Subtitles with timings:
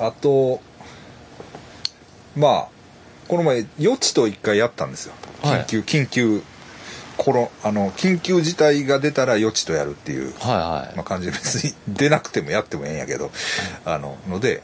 [0.00, 0.60] あと
[2.36, 2.68] まあ
[3.28, 5.14] この前予知と一回やったんですよ。
[5.42, 5.60] はい。
[5.62, 6.42] 緊急、緊急
[7.16, 13.30] コロあの緊急事態が出たら予知とやるっていう、はいはい、まあ、感じで別に出なくてもやってもええんやけど、
[13.84, 14.62] あのので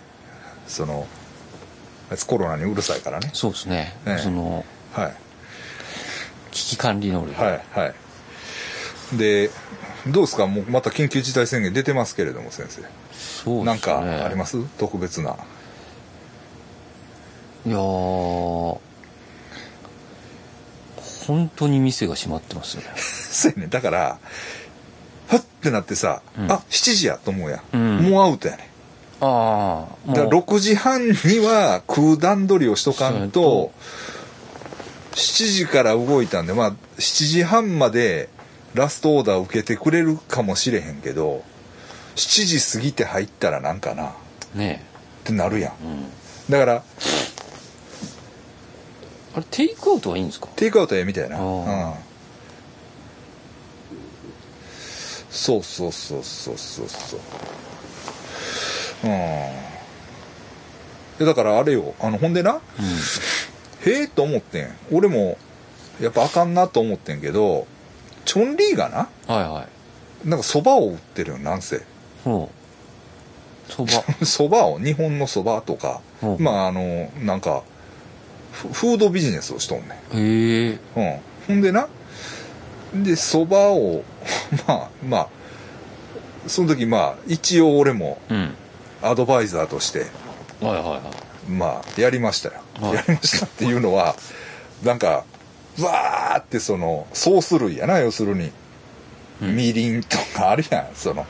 [0.67, 1.07] その
[2.27, 3.31] コロナにうるさいからね。
[3.35, 4.23] そうですね、ええ。
[4.23, 4.65] その
[4.95, 5.15] はい。
[6.53, 7.87] 危機管理能力、はいは
[9.15, 9.19] い。
[9.19, 9.51] で
[10.07, 10.47] どうですか？
[10.47, 12.83] もうまた緊急事態宣言出てますけれども先生
[13.45, 13.65] そうね。
[13.65, 14.59] なんかあります？
[14.79, 15.37] 特別な。
[17.67, 18.79] いやー
[21.27, 22.85] 本当に店が閉まってますね。
[22.97, 23.67] そうやね。
[23.69, 24.19] だから
[25.29, 26.51] ふってなってさ、うん。
[26.53, 27.97] あ7時やと思うや、うん。
[28.11, 28.71] もうアウトやね。
[29.21, 33.73] ああだから6時半には空段取りをしとかんと
[35.15, 38.29] 7時から動いたんでまあ7時半まで
[38.75, 41.43] ラストオーダー受けてくれるかもしれへんけど
[42.17, 44.13] 7時過ぎて入ったらなんかなっ
[44.55, 44.85] ね
[45.25, 45.73] てなるやん。
[45.73, 46.11] え、うん、
[46.51, 46.83] だから
[49.35, 50.49] あれテイクアウトはいいんですか？
[50.57, 51.93] テイクアウトやみたいな、あうん。
[51.93, 51.95] ー、
[55.31, 57.21] そうそうそうそうそうそう。
[59.05, 59.11] うん。
[61.19, 61.95] でだからあれよ。
[62.01, 62.61] あのほんでなうん。
[63.93, 64.75] へえと思ってん。
[64.91, 65.37] 俺も
[66.01, 67.67] やっぱあかんなと思ってんけど
[68.25, 69.67] チョンリーがなはいは
[70.25, 70.29] い。
[70.29, 71.83] なんかそばを売ってるよなんせ
[73.69, 73.91] そば
[74.25, 76.43] そばを日本のそばとかうん。
[76.43, 77.63] まああのなんか
[78.57, 80.19] フフードビジネスをしとんねん。
[80.19, 80.79] へえ。
[80.97, 81.21] うん。
[81.47, 81.89] ほんでな、
[82.95, 84.03] で、蕎麦を、
[84.67, 85.29] まあ、まあ、
[86.47, 88.55] その時まあ、一応俺もうん。
[89.03, 90.07] アドバイザーとして、
[90.61, 91.51] はいはいはい。
[91.51, 92.55] まあ、やりましたよ。
[92.81, 92.95] はい。
[92.95, 94.17] やりましたっていうのは、
[94.83, 95.25] なんか、
[95.79, 98.51] わーってその、ソース類やな、要するに。
[99.43, 99.57] うん。
[99.57, 101.27] みりんとかあるやん、その、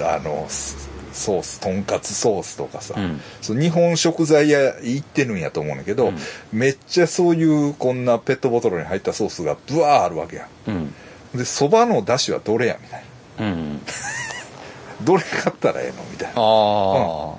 [0.00, 2.94] あの、スソース、とんかつソースとかさ。
[2.96, 3.20] うん。
[3.40, 6.18] そう日本食材屋行ってるんやと思うんだけど、うん。
[6.52, 10.74] めっちゃそういうこんなペットボトルに入ったソースがブワーあるわけやうん。
[10.74, 10.94] ん
[11.34, 13.04] でそばのだしはどれやみたい
[13.38, 13.46] な。
[13.46, 13.80] うん。
[15.02, 16.34] どれ買ったらええのみたいな。
[16.34, 17.38] ああほ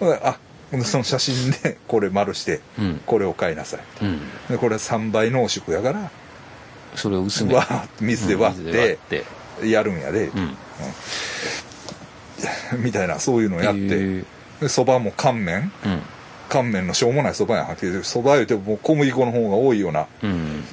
[0.00, 0.08] ん。
[0.08, 0.38] であ
[0.84, 3.00] その写真で これ丸してうん。
[3.06, 3.80] これを買いなさい。
[4.02, 4.20] うん。
[4.48, 6.10] でこれ3倍濃縮やから
[6.94, 9.24] それを薄めわ水で割って
[9.64, 10.56] やるんやで、うん
[12.78, 14.24] みたいなそういうのやって
[14.68, 15.70] そばも乾麺。
[15.84, 16.02] うん。
[16.48, 17.66] 乾麺のしょうもないそばやん。
[17.66, 20.64] はっきりそば言うても小麦粉の方が多いようなうん。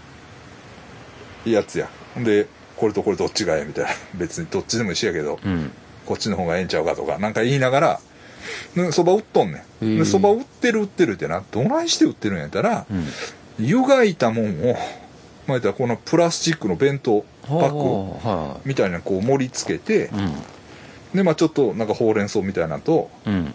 [1.45, 1.89] やつや。
[2.17, 3.65] でこれとこれどっちがええ？
[3.65, 3.91] みたいな。
[4.15, 5.71] 別にどっちでも一緒やけどうん。
[6.05, 7.99] こっちの方がええんちゃうかとかなんか言いながら
[8.75, 9.97] でそば売っとんねん。
[9.97, 13.07] でそば売ってる売ってるってなどないして売ってるんやったらうん。
[13.59, 14.77] 湯がいたもんを
[15.47, 20.09] まあこのプラスチックの弁当パックはみたいなのこう盛り付けて
[21.13, 23.53] でまあちょっとなんかほうれん草みたいなのとうん。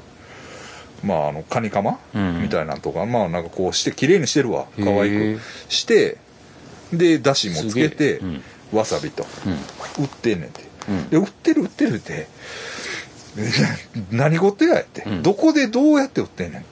[1.03, 2.43] まああのカニカマうん。
[2.43, 4.67] みたいなのとかまあなんかこうして綺麗にしてるわ。
[4.79, 6.19] 可愛くして
[6.93, 8.17] でだしもつけてえ。
[8.19, 8.43] うん。
[8.73, 9.27] わさびと。
[9.47, 9.49] う
[10.01, 10.05] ん。
[10.05, 10.63] 売ってんねんて。
[10.89, 11.09] うん。
[11.09, 12.27] で売ってる売ってるって
[14.11, 15.23] 何事やって、うん。
[15.23, 16.65] どこでどうやって売ってんねん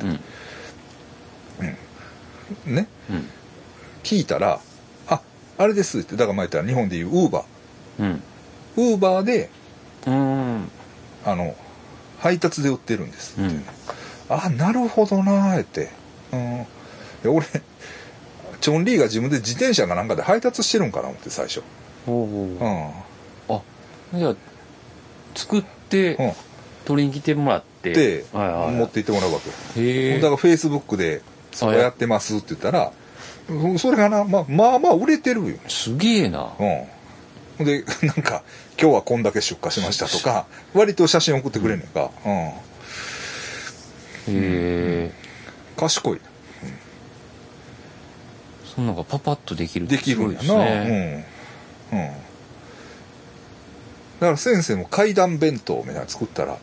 [2.67, 2.75] うん。
[2.75, 2.89] ね。
[3.11, 3.29] うん。
[4.03, 4.61] 聞いたら
[5.09, 5.21] 「あ
[5.59, 6.17] あれです」って。
[6.17, 7.45] だから前言ったら日本でいうウーバ
[7.99, 8.07] うん。
[8.07, 8.21] ー
[8.77, 9.51] ウーバーで
[10.07, 10.71] うん
[11.27, 11.55] あの
[12.19, 13.65] 配達で売ってるんですって、うん。
[14.31, 15.91] あなるほどなーって。
[16.33, 16.67] うん。
[17.37, 17.47] 俺
[18.61, 21.63] チョンリーが自分で自転車かなんかで配達してるんかな思って最初。
[22.07, 22.93] ほううほんう
[23.49, 23.63] あ
[24.17, 24.37] じゃあ
[25.35, 26.33] 作ってうん。
[26.87, 27.93] 取りに来てもらって。
[27.93, 28.75] で、はいはいはい。
[28.77, 29.41] 持って行ってもらうわ
[29.75, 29.81] け。
[29.81, 30.21] へえ。
[30.21, 31.21] だからフェイスブックで
[31.53, 32.93] 「そこやってます」って言ったら
[33.49, 35.57] うんそれがな、まあ、まあまあ売れてるよ。
[35.69, 36.49] すげえな。
[36.59, 38.43] うんでなんか
[38.79, 42.11] 「今日はこんだけ出荷しました」とか割と写真送ってくれんねんか。
[42.25, 42.33] うん。
[42.33, 42.53] へ
[44.29, 45.13] え
[45.77, 46.21] 賢い。
[48.75, 50.55] そんなのがパパッとできるできるんやな。
[50.55, 50.61] うん。
[50.61, 51.25] うん。
[54.21, 56.59] だから先生も階段弁当みたいなの作ったら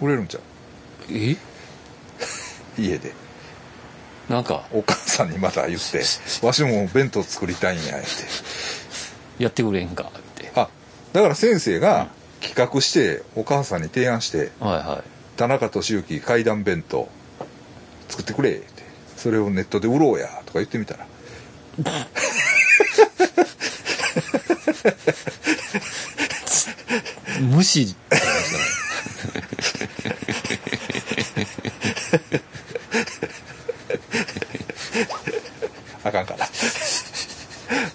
[0.00, 0.42] 売れるんちゃう？
[1.10, 1.36] え？
[2.78, 3.12] 家で。
[4.28, 4.66] なんか。
[4.72, 6.02] お母さんにまた言って
[6.46, 8.06] 「わしも弁当作りたいんや」って。
[9.42, 10.10] やってくれんか
[11.14, 12.08] だから先生が
[12.42, 15.04] 企画してお母さんに提案してはいは
[15.38, 17.08] 「田中俊之階段弁当
[18.08, 18.74] 作ってくれ」って。
[19.24, 21.06] それをネットで売ろうやとか言ってみたら。
[27.38, 27.96] い無視。
[36.04, 36.46] あかんかな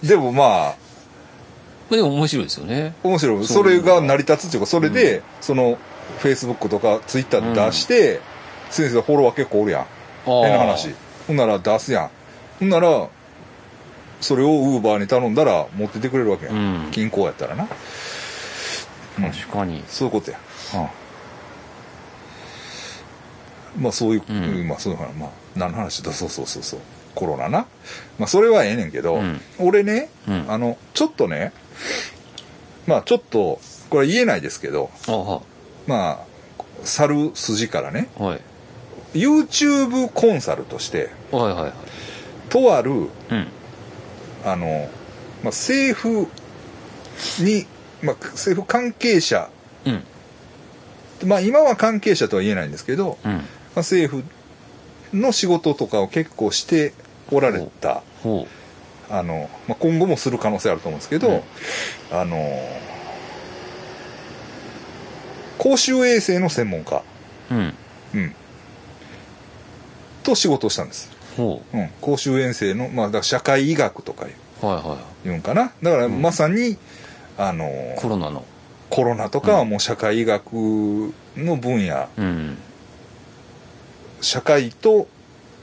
[0.04, 0.88] でもまあま
[1.91, 2.94] あでも面白いですよね。
[3.03, 3.45] 面白い。
[3.45, 5.77] それが成り立つっていうかそれで、その
[6.19, 8.21] フェイスブックとかツイッターで出して、
[8.69, 9.86] 先生フォロワー結構おるやん。
[10.25, 10.94] 変な話。
[11.27, 12.09] ほんなら出すやん。
[12.59, 13.07] ほんなら
[14.21, 16.91] それをウーバーに頼んだら持ってってくれるわけやん、うん。
[16.91, 17.68] 銀行やったらな。
[19.15, 19.83] 確かに。
[19.88, 20.39] そういうことや、
[23.75, 24.68] うん、まあそういう、うん。
[24.68, 26.12] まあそういう話まあ何の話だ。
[26.12, 26.80] そうそうそうそう。
[27.15, 27.65] コロナな。
[28.18, 29.42] まあそれはええねんけど、うん。
[29.59, 30.45] 俺ね、うん。
[30.47, 31.53] あのちょっとね
[32.88, 33.60] まあちょっと
[33.90, 35.42] これ言えないですけどあは
[35.88, 36.30] まあ
[36.84, 38.10] 去る筋からね。
[38.18, 38.42] はい。
[39.14, 41.74] YouTube コンサルとしてはいはいはい。
[42.50, 42.96] とあるう
[43.36, 43.48] ん。
[44.46, 44.90] あの、
[45.44, 46.28] まあ、政府
[47.44, 47.66] に、
[48.02, 49.50] まあ、政府関係者
[49.86, 50.04] うん。
[51.28, 53.31] まあ今は関係者とは言えないんですけど、うん。
[53.31, 53.44] まあ、
[53.78, 54.24] 政府
[55.14, 56.94] の仕事とかを結構して
[57.31, 58.48] おられたほ
[59.09, 61.41] あの、まあ、今後もする可能性あると思うんですけど、うん
[62.11, 62.38] あの
[65.57, 67.03] 公衆衛生の専門家、
[67.51, 67.73] ううん。
[68.13, 68.35] うん、
[70.23, 71.77] と仕事をしたんです、ほう。
[71.77, 75.73] ん、公衆衛生の、まあ、だから社会医学とかうはいは言うんかな。
[75.83, 76.21] だからうん。
[76.21, 76.77] まさに、
[77.38, 78.45] あのいコロナの。
[78.89, 80.53] コロナとかはもう社会医学
[81.35, 82.57] の分野、うん。
[84.21, 85.07] 社会と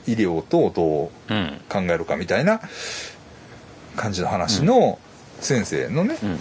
[0.07, 1.61] 医療とどううん。
[1.69, 2.61] 考えるかみたいな
[3.97, 4.97] 感じの話の
[5.41, 6.39] 先生のね、うん。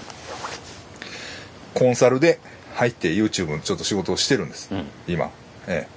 [1.75, 2.39] コンサルで
[2.75, 4.87] 入って YouTube のちょっと仕事をしてるんです、うん。
[5.09, 5.31] 今。
[5.67, 5.89] ええ。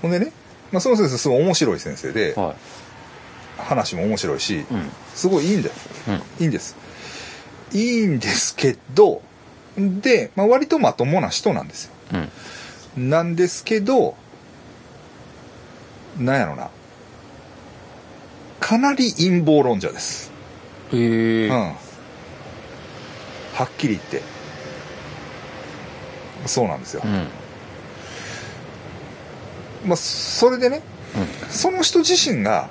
[0.00, 0.32] ほんでね、
[0.72, 2.54] まあ、その先生すごい面白い先生では
[3.58, 4.90] 話も面白いしいうん。
[5.14, 5.74] すごいいいんだよ。
[6.08, 6.14] うん。
[6.14, 6.76] いいんです。
[7.72, 9.20] いいんですけど
[9.76, 11.92] で、まあ、割とまともな人なんですよ。
[12.96, 13.10] うん。
[13.10, 14.16] なんですけど
[16.18, 16.70] なんやろな。
[18.60, 20.32] かなり陰謀論者です
[20.94, 21.54] へえうん。
[23.54, 24.22] はっきり言って。
[26.46, 27.02] そうなんですよ。
[27.04, 27.26] う、ん。
[29.88, 30.82] まあ、それでね
[31.50, 32.68] その人自身が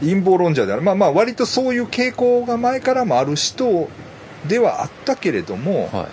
[0.00, 0.82] 陰謀論者である。
[0.82, 3.88] まあまあ割とそういう傾向が前からもある人
[4.46, 6.06] ではあったけれども、はい。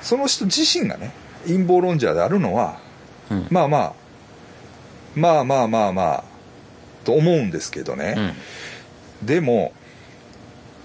[0.00, 1.12] その人自身がね
[1.46, 2.78] 陰謀論者であるのは
[3.30, 3.46] うん。
[3.50, 3.92] まあまあ
[5.14, 6.24] まあまあまあまあ
[7.04, 8.34] と思うんですけどね、
[9.22, 9.72] でも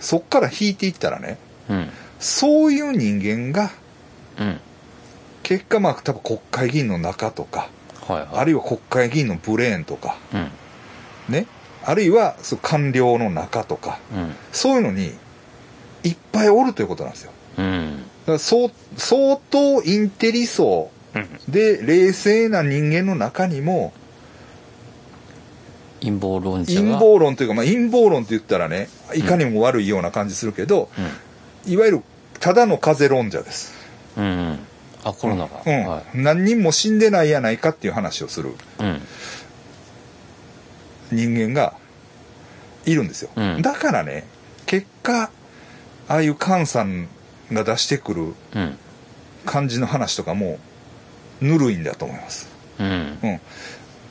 [0.04, 1.38] そっから引いていったらね
[1.70, 1.78] うん。
[1.78, 1.90] うん
[2.20, 3.70] そういう人間が
[4.40, 4.60] うん。
[5.42, 7.68] 結果まあ多分国会議員の中とか
[8.08, 8.28] はいはい。
[8.34, 11.34] あるいは国会議員のブレーンとかうん。
[11.34, 11.48] ね。
[11.84, 14.36] あるいはそう官僚の中とかうん。
[14.54, 15.12] そういうのに
[16.04, 17.32] いっぱいおるということなんですよ。
[17.58, 17.98] うん。
[18.22, 21.28] だからそう相当インテリ層うん。
[21.50, 23.92] で冷静な人間の中にも
[26.04, 26.82] 陰謀論者が。
[26.82, 30.90] 陰謀論というか、まあ、陰謀論って言ったらねいかにも悪いような感じするけど、
[31.66, 32.04] いわゆる
[32.40, 33.74] ただの風邪論者です、
[34.18, 34.60] うんうん。
[35.06, 35.62] あコロナが。
[35.66, 35.86] うん。
[35.88, 38.50] は何人も死んでないやないかっていう話をする。
[38.50, 39.02] いうん。
[41.12, 41.74] 人間が
[42.86, 43.62] いるんですよ、うん。
[43.62, 44.26] だからね
[44.66, 45.32] 結果
[46.10, 47.08] ああいう菅さん
[47.52, 48.78] が出してくるうん。
[49.46, 50.58] 感じの話とかも
[51.42, 52.50] ぬるいんだと思います。
[52.80, 53.18] うん。
[53.24, 53.42] うん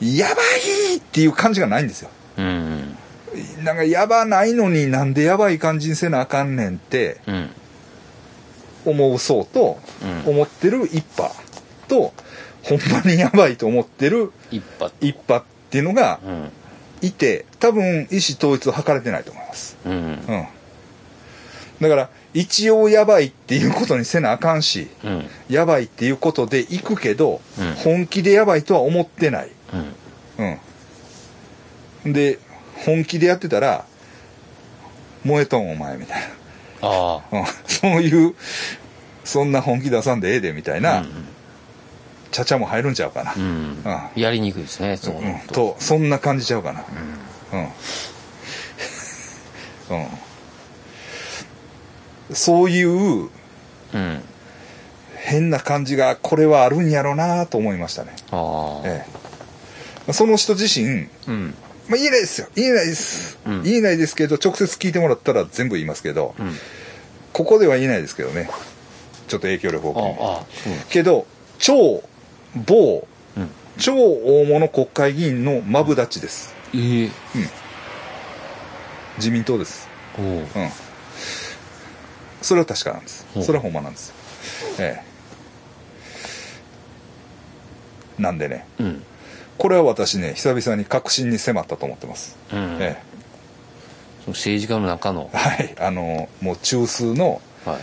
[0.02, 2.10] やばいっていう感じがないんですよ。
[2.38, 2.96] うん。
[3.62, 7.50] なんかやばないのになんでやばい感じにせなあかんねんってうん。
[8.84, 9.78] 思う層と
[10.26, 10.30] うん。
[10.32, 11.32] 思ってる一派
[11.88, 12.12] と
[12.64, 15.36] ほんまにやばいと思ってる一派。
[15.36, 16.50] っていうのがうん。
[17.00, 19.76] いて多分意思統一を図れてないと思います。
[19.86, 19.92] うん。
[19.94, 20.46] うん。
[21.80, 25.26] だから一応やばいっていうことにせなあかんしうん。
[25.48, 27.74] やばいっていうことで行くけど、うん。
[27.74, 29.48] 本気でやばいとは思ってない
[30.42, 30.50] うん。
[32.06, 32.38] うんで
[32.84, 33.84] 本気でやってたら
[35.24, 36.22] 燃えとんお前みたい
[36.80, 38.34] あな、うん、そういう
[39.24, 41.06] そんな本気出さんでええでみたいあな、
[42.32, 43.82] ちゃちゃも入るんちゃうかな、うん。
[43.84, 44.20] うん。
[44.20, 45.38] やりにくいですねそううん。
[45.46, 46.84] ととそんな感じちゃうかな。
[47.52, 47.60] うん。
[49.98, 50.06] うん。
[52.34, 53.28] そういう
[53.94, 54.22] うん。
[55.18, 58.16] 変な感じがこれはあるんやろなと思いましたね。
[58.32, 58.88] ああ。
[58.88, 59.21] ええ
[60.12, 61.54] その人自身うん。
[61.88, 62.48] まあ、言えないですよ。
[62.54, 63.62] 言えないです、うん。
[63.64, 66.54] 言えないですけど直接聞いてもらったら全部言いますけど、うん。
[67.32, 68.48] ここでは言えないですけどね。
[69.28, 71.26] ちょっと影響力をああ込めてああそうなんけど
[71.58, 72.02] 超
[72.54, 73.48] 某うん。
[73.78, 76.54] 超大物国会議員のマブダチです。
[76.74, 77.10] ええ。
[79.16, 79.88] 自民党です。
[80.18, 80.22] う。
[80.22, 80.46] ん。
[82.42, 83.26] それは確かなんです。
[83.42, 84.12] それはほんまなんです。
[84.78, 85.02] え
[88.18, 88.22] え。
[88.22, 88.66] なんでね。
[88.78, 89.02] うん
[89.62, 92.78] これは私ね久々に確信に迫ったと思ってます、うん。
[92.80, 93.00] え
[94.24, 95.30] その政治家の中の。
[95.32, 95.74] えはい。
[95.78, 97.78] あのもう中枢のは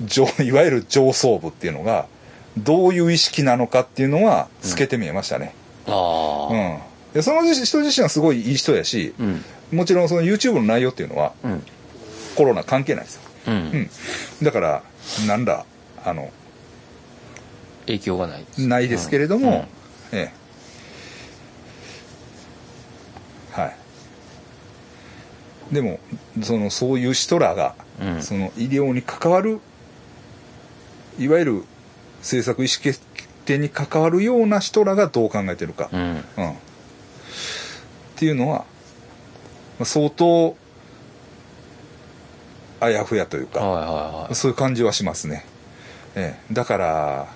[0.00, 0.06] い。
[0.06, 2.06] 上いわゆる上層部っていうのが
[2.56, 5.54] どういう意識なのかっていうのは透けて見えましたね、
[5.86, 6.54] ああ。
[6.54, 6.78] うん。
[7.12, 9.44] でその人自身はすごいいい人やしうん。
[9.76, 11.62] もちろんその YouTube の内容っていうのはうん。
[12.34, 13.90] コロナ関係ないですよ、うん、うん、
[14.42, 14.82] だから
[15.26, 15.66] なんだ
[16.02, 16.32] あの
[17.84, 18.66] 影響がないです。
[18.66, 19.66] ないですけれども、
[20.12, 20.44] ええ
[23.60, 23.76] はい
[25.72, 26.00] でも
[26.42, 28.22] そのそういう人らが、うん。
[28.22, 29.60] その医療に関わる
[31.18, 31.64] いわゆる
[32.20, 33.00] 政策意思決
[33.44, 36.06] 定に関わるような人らがどう考えてるか、うんうん。
[36.06, 36.50] うん。
[36.50, 36.54] っ
[38.16, 38.64] ていうのは
[39.78, 40.56] まあ相当
[42.80, 44.34] あやふやというか、はいはいはい。
[44.34, 45.46] そういう感じはしますね。
[46.16, 47.26] ええ、だから、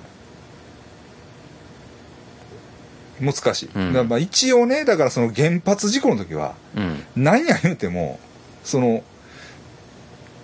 [3.20, 3.70] 難しい。
[3.74, 8.18] うんだからまあ一応ね、だからその原発事故の時は、うん何や言うても、
[8.64, 9.02] その、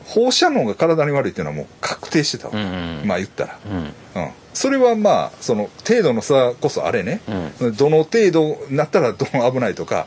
[0.06, 2.54] 放射能が体に悪いっていうのはもう確定してたわ。
[2.54, 3.58] うんうんまあ言ったら。
[3.66, 3.76] うん
[4.22, 4.30] うん。
[4.52, 7.20] それはまあ、その程度の差こそあれね、
[7.60, 10.06] うんどの程度になったらどう危ないとか、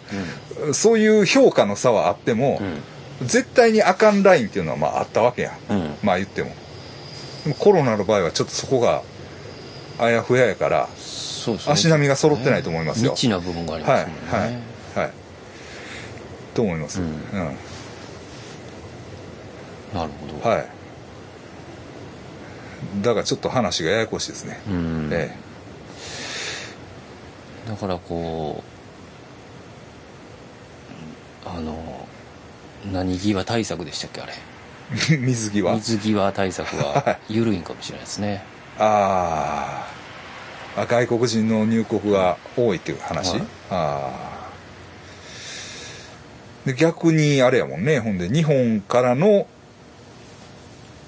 [0.74, 2.62] そういう評価の差はあっても、
[3.22, 5.98] 絶対にあかんラインっていうのはまああったわけやん。
[6.02, 6.52] まあ言っても
[7.60, 9.02] コロナの場合はちょっとそこが
[10.00, 10.88] あやふややから、
[11.56, 14.62] 足並みが揃ってないと思いますよ未知な部分がありはい、ますもんね
[14.96, 15.12] はい、はい。
[16.54, 17.00] と思います。
[17.00, 17.14] ううんん。
[19.94, 20.66] なるほどはい。
[23.02, 24.60] だからちょっと話がややこしいですね。
[24.68, 25.36] うんえ
[27.68, 28.64] だからこ
[31.46, 32.08] うあの
[32.92, 34.34] 何際対策でしたっけあれ？
[35.12, 35.18] え。
[35.18, 35.74] 水際。
[35.76, 38.44] 水際対策はは緩いんかもしれないですね
[38.80, 39.97] あーあ。
[40.86, 44.38] 外国人の入国が多いっていう話、はいあ
[46.74, 48.00] 逆にあれやもんね。
[48.00, 49.48] ほんで、日本からの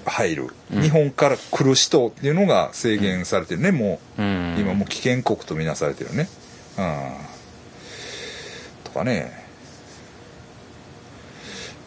[0.06, 4.22] 入る、うん日本から来る人っていうのが制限されてるね、もう。
[4.22, 6.28] うん今もう危険国とみなされてるね。
[6.78, 7.12] うん。
[8.84, 9.32] とかね。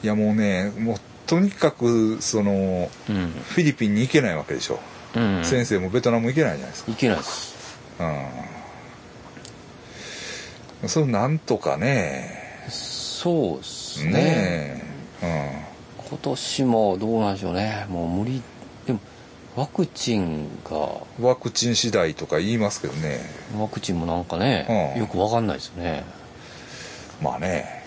[0.03, 4.79] いやもうね、もうとにかく、その、うんフィリピンに行けないわけでしょ。
[5.15, 6.91] うん先生もベトナム行けないじゃないですか。
[6.91, 7.52] いけないです
[7.99, 8.03] う
[10.85, 10.89] ん。
[10.89, 12.41] それなんとかね。
[12.69, 14.83] そうですねね
[15.21, 15.63] え。
[16.09, 18.41] 今年もどうなんでしょうねもう無理
[18.85, 18.99] でも
[19.55, 21.25] ワクチンがうん。
[21.25, 23.19] ワクチン次第とか言いますけどね。
[23.57, 26.03] ワクチンもなんかね、うんよくわかんないですよね
[27.21, 27.83] まあね。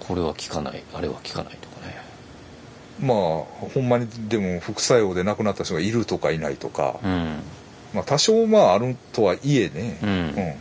[0.00, 1.56] これは効かないあれは効かない
[3.02, 7.00] まあ、ほんまにでも副作用で亡くなった人がいるとかいないとか。
[7.02, 7.42] うん
[7.92, 9.98] まあ多少まああるとはいえね。
[10.02, 10.56] うん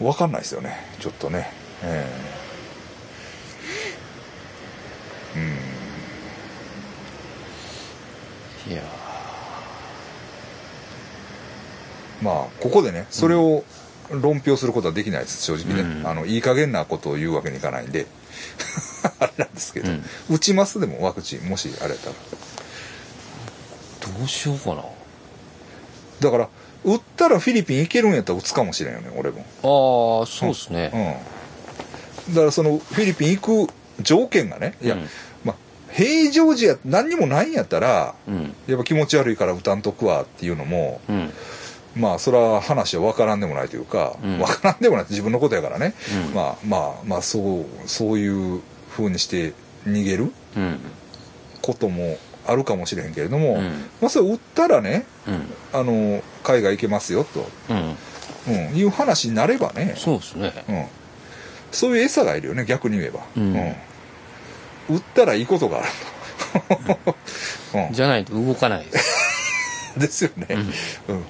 [0.00, 0.06] うん。
[0.06, 0.76] わかんないですよね。
[1.00, 1.50] ちょっとね。
[1.82, 2.30] ええ
[8.70, 8.82] いや
[12.20, 12.26] うん。
[12.26, 13.64] まあ、ここでね、それを
[14.10, 15.82] 論評することはできないです、正直ね。
[15.82, 18.06] うんあの、いい加減なことを言うわけにいかないんで。
[19.20, 20.04] あれなんですけど、うん。
[20.30, 22.14] 打ちますでもワクチン、もしあれやったら。
[24.18, 24.84] どうしようかな。
[26.20, 26.48] だから、
[26.84, 29.40] 打ったらフィリピン行けるんやったら打つかもしれんよね、俺も。
[29.62, 30.90] ああそうですね、
[32.28, 32.34] うん。
[32.34, 35.08] だからそのフィリピン行く条件がね、いや、うん
[35.44, 35.56] まあ、
[35.92, 38.54] 平常時や、何にもないんやったら、うん。
[38.66, 41.32] やっぱ気持ち悪いから打たんとくわっていうのも、うん
[41.96, 44.38] まあ、それは話は分からんでもないというか、うん。
[44.38, 45.04] 分からんでもない。
[45.04, 45.94] って自分のことやからね、
[46.28, 46.34] うん。
[46.34, 48.60] まあまあまあ、そう、そういう
[48.90, 49.54] 風にして
[49.86, 50.78] 逃げるうん。
[51.62, 53.62] こともあるかもしれへんけれども、うん。
[54.00, 55.42] まあ、それ打ったらね、うん。
[55.72, 57.96] あの、海外行けますよと、うん。
[58.48, 60.52] うん、いう話になればね、そうですね。
[60.68, 60.86] うん、
[61.72, 63.54] そういう餌がいるよね逆に言えば、うん。
[64.88, 65.88] 打ったらいいことがある。
[67.04, 67.16] と、
[67.78, 67.92] うん。
[67.92, 69.16] じゃないと動かないです。
[69.98, 70.46] ですよね。
[71.08, 71.24] うん、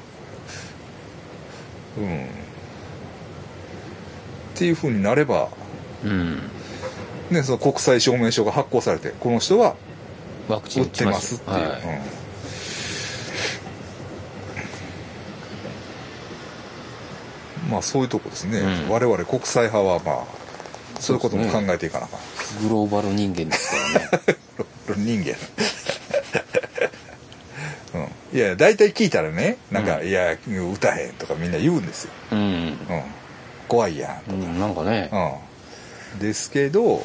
[1.99, 2.25] うん。
[2.25, 2.29] っ
[4.55, 5.49] ていうふうになれば、
[6.05, 6.50] うん。
[7.31, 9.75] ね、その国際証明書が発行されてこの人は
[10.49, 11.62] ワクチン打ってますっていう、はい。
[17.65, 17.71] うん。
[17.73, 18.91] まあそういうとこですね、うん。
[18.91, 20.47] 我々国際派はまあ
[21.00, 23.99] そういうことも考えていかなあかん、グローバル人間ですか
[24.93, 24.97] らね。
[25.05, 25.31] 人間。
[25.31, 25.37] うん、
[28.37, 30.09] いや大体聞いたらねなんか、うん。
[30.09, 30.37] いや
[30.71, 32.76] 歌へんとかみんな言うんですよ、うん、うん、
[33.66, 35.09] 怖いやんうん、なんかね。
[36.14, 37.00] うん、ですけど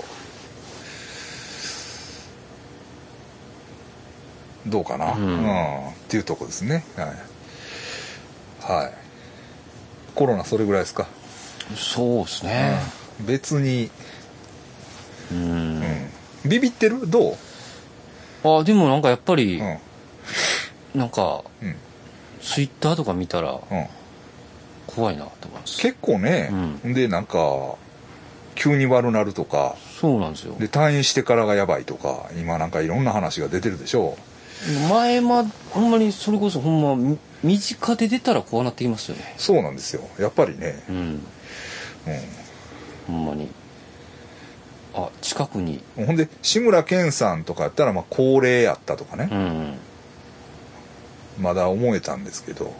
[4.68, 5.38] どうかな、ううん。
[5.38, 6.84] んっていうとこですね。
[6.98, 7.08] はい、
[8.74, 8.94] はい、
[10.14, 11.08] コロナそれぐらいですか、
[11.78, 12.78] そうですね。
[13.22, 13.26] うん。
[13.26, 13.90] 別に、
[15.32, 16.10] うん、うん、
[16.46, 17.10] ビビってる？
[17.10, 17.38] ど
[18.44, 19.78] う、あでもなんかやっぱり、うん
[20.96, 21.76] なんかうん。
[22.42, 23.60] ツイッターとか見たらうん、
[24.88, 25.80] 怖いなと思います。
[25.80, 26.52] 結構ね、
[26.84, 27.76] でなんか
[28.56, 30.56] 急に悪なるとかそうなんですよ。
[30.60, 34.18] で退院してからがやばいとか今なんかいろんな話が出てるでしょ
[34.90, 39.34] 前まほんまにそれこそほんまみ身近で出たらこうなってきますよね。
[39.38, 40.02] そうなんですよ。
[40.20, 40.96] やっぱりね、うん。
[40.96, 41.20] う
[43.08, 43.50] ほんまに。
[44.94, 45.82] あ近くに。
[45.98, 49.30] ん、ほんで志村けんさんとかやったらまあ高齢やったとかね。
[49.32, 49.78] う、ん
[51.40, 52.74] まだ思えたんですけど。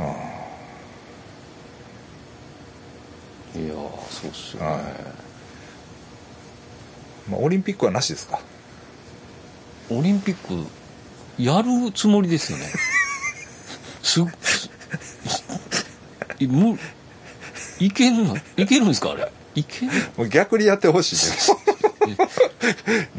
[0.00, 0.02] あ
[3.56, 3.74] いやー
[4.10, 4.80] そうっすよね、はい。
[7.30, 8.38] まあ、オリンピックはなしですか？
[9.90, 10.66] オリンピック
[11.42, 12.66] やるつもりですよね。
[14.02, 14.28] すむ
[17.80, 19.32] いけんのいけるんですかあれ？
[19.54, 21.16] いけるもう逆にやってほしい
[22.10, 22.16] ね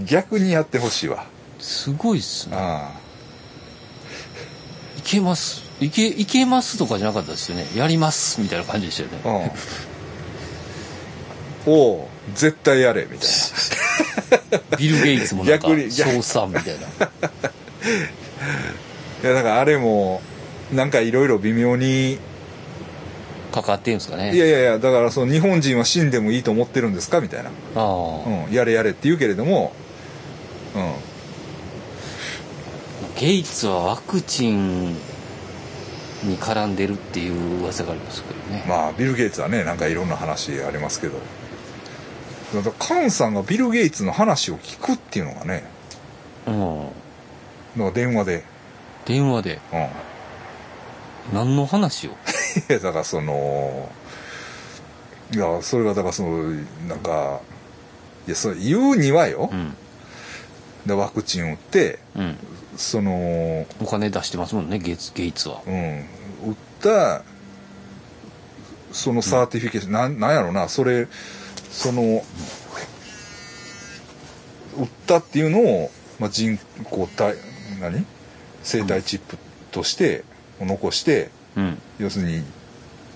[0.06, 1.26] 逆にやってほしいわ
[1.60, 2.56] すごいっすね。
[2.58, 2.92] あ
[4.98, 5.64] いけます。
[5.82, 7.68] いけいけますとかじゃなかったですよね。
[7.76, 9.52] やりますみたいな感じでしたよね。
[11.66, 12.08] あ、うん、おう。
[12.34, 13.30] 絶対やれみたい
[14.78, 16.12] ビル・ゲイツもなんか逆に逆。
[16.12, 16.80] 称賛みたいな。
[16.80, 17.12] な
[19.24, 20.22] いやだからあれも
[20.72, 22.20] なんかいろいろ微妙に
[23.52, 24.36] かかってんですかね。
[24.36, 29.74] いやいやいやだからその日本人は死んでもいいと思ってるんですかみたいな、ああ、うん、やれやれって言うけれども
[30.76, 30.94] うん
[33.20, 41.20] ゲイツはワクチンに絡んでるっていう噂がありますけどね、まあビル・ゲイツはねなんかいろんな話ありますけど。
[42.54, 45.64] だからカンさんがビル・ゲイツの話を聞くっていうのがね
[46.48, 46.52] う
[47.90, 47.94] ん。
[47.94, 48.44] 電話で。
[49.06, 49.60] 電話で。
[49.74, 49.88] うん。
[51.34, 52.12] 何の話を？
[52.72, 53.90] いやだからその
[55.34, 56.52] いやそれがだからその
[56.88, 57.42] なんか
[58.28, 59.50] いやそれ言うにはよ。
[59.52, 59.76] う、ん
[60.90, 62.36] でワクチン打ってうん。
[62.76, 65.62] そのお金出してますもんねゲイツゲイツは。
[65.66, 65.74] うん。
[65.74, 67.24] 打った
[68.92, 71.08] その certification、なんなんやろなそれ
[71.70, 72.24] その
[74.78, 77.36] 打ったっていうのを、まあ、人工体
[77.82, 78.06] 何？
[78.64, 79.38] 生体チップ
[79.72, 80.24] として
[80.62, 81.82] 残して、うん。
[82.00, 82.44] 要するに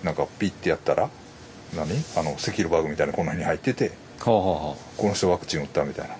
[0.04, 1.10] なんかピッてやったら
[1.74, 1.90] 何？
[2.18, 6.16] あのセキューバーグみたいなこんなに入っててはあはあはこの人ワクチン打ったみたいな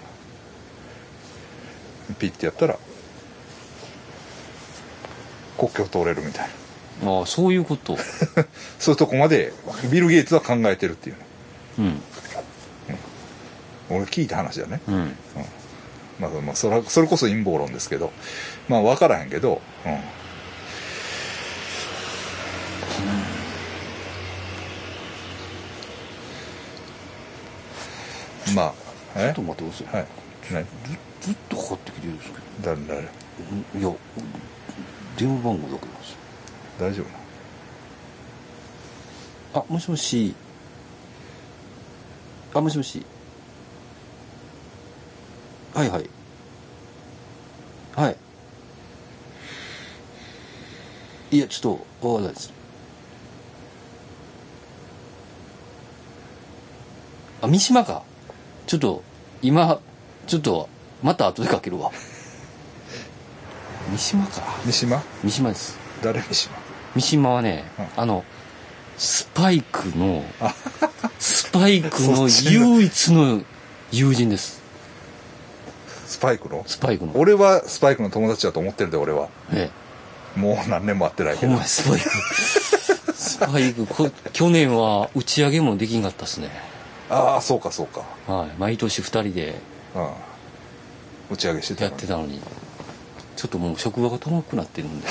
[2.20, 2.78] ピッてやったら
[5.58, 6.50] 国境通れるみたい
[7.04, 7.12] な。
[7.12, 7.98] あああそういうこと。
[8.80, 9.54] そういうとこまで
[9.92, 11.16] ビル・ゲイツは考えてるっていう
[11.80, 12.02] うん。
[13.90, 15.16] 俺聞いた話だね、うん。
[16.20, 18.12] まあ、まあそれはそれこそ陰謀論ですけど。
[18.70, 19.62] まあ分からへんけど、
[28.48, 28.74] うん、まあ
[29.16, 29.26] え？
[29.28, 30.08] ちょっと待ってください、はい
[30.52, 30.66] 何
[31.22, 33.08] ずっとかかってきてるんですけ誰誰ど
[33.74, 33.82] うん。
[33.82, 33.94] いや
[35.18, 36.12] 電話番号だけなんです。
[36.12, 36.18] よ
[36.80, 37.24] 大丈夫な
[39.62, 40.36] あもしもし。
[42.54, 43.06] あもしもし。
[45.74, 46.10] はいはい。
[47.96, 48.18] はい。
[51.32, 52.54] いやちょっとわかんないです。
[57.42, 58.04] あ三島か。
[58.66, 59.04] ちょっと
[59.42, 59.80] 今
[60.28, 60.70] ちょっと
[61.02, 61.92] また後でかけるわ。
[63.92, 64.42] 三島か。
[64.66, 65.02] 三島？
[65.24, 65.78] 三島です。
[66.02, 66.56] 誰三島？
[66.96, 67.88] 三島はね、うん。
[67.98, 68.24] あの
[68.98, 70.24] スパイクの
[71.20, 73.44] スパイクの唯一の
[73.92, 74.62] 友人です。
[76.06, 76.64] スパイクの？
[76.66, 77.14] スパイクの。
[77.16, 79.30] 俺はスパイクの友達だと思ってるで俺は。
[79.52, 79.70] え
[80.36, 81.52] もう何年も会ってないけど。
[81.52, 82.10] まやスパイク。
[83.14, 83.86] スパイク。
[83.86, 86.50] こ去年は打ち上げもできんかったっすね。
[87.10, 88.02] ああそうかそうか。
[88.32, 88.48] はい。
[88.58, 89.56] 毎年2人で
[89.96, 90.10] うん。
[91.32, 92.40] 打ち上げしてたやってたのに。
[93.36, 95.08] ちょっともう職場が遠くなってるんで。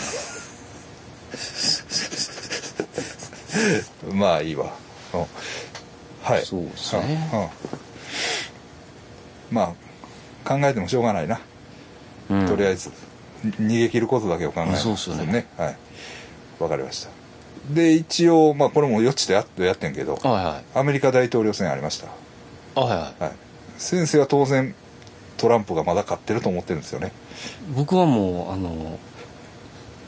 [4.12, 4.72] まあいいわ、
[5.12, 5.26] うん、
[6.22, 6.44] はい。
[6.44, 7.30] そうですね。
[7.32, 7.40] うん。
[7.40, 7.48] うん。
[9.50, 11.40] まあ考えてもしょうがないな、
[12.30, 12.46] うん。
[12.46, 12.90] とりあえず
[13.44, 15.46] に逃げ切ることだけを考えますそうっすよね。
[15.56, 15.76] はい。
[16.58, 17.10] わかりました。
[17.70, 20.64] で一応まあこれも余地でやっやってんけどあはいはい。
[20.74, 22.08] アメリカ大統領選ありました。
[22.74, 23.22] あはいはい。
[23.22, 23.32] はい
[23.78, 24.74] 先生は当然
[25.36, 27.12] トランプがまだ勝ってると思ってるんですよね。
[27.74, 28.98] 僕はもうあの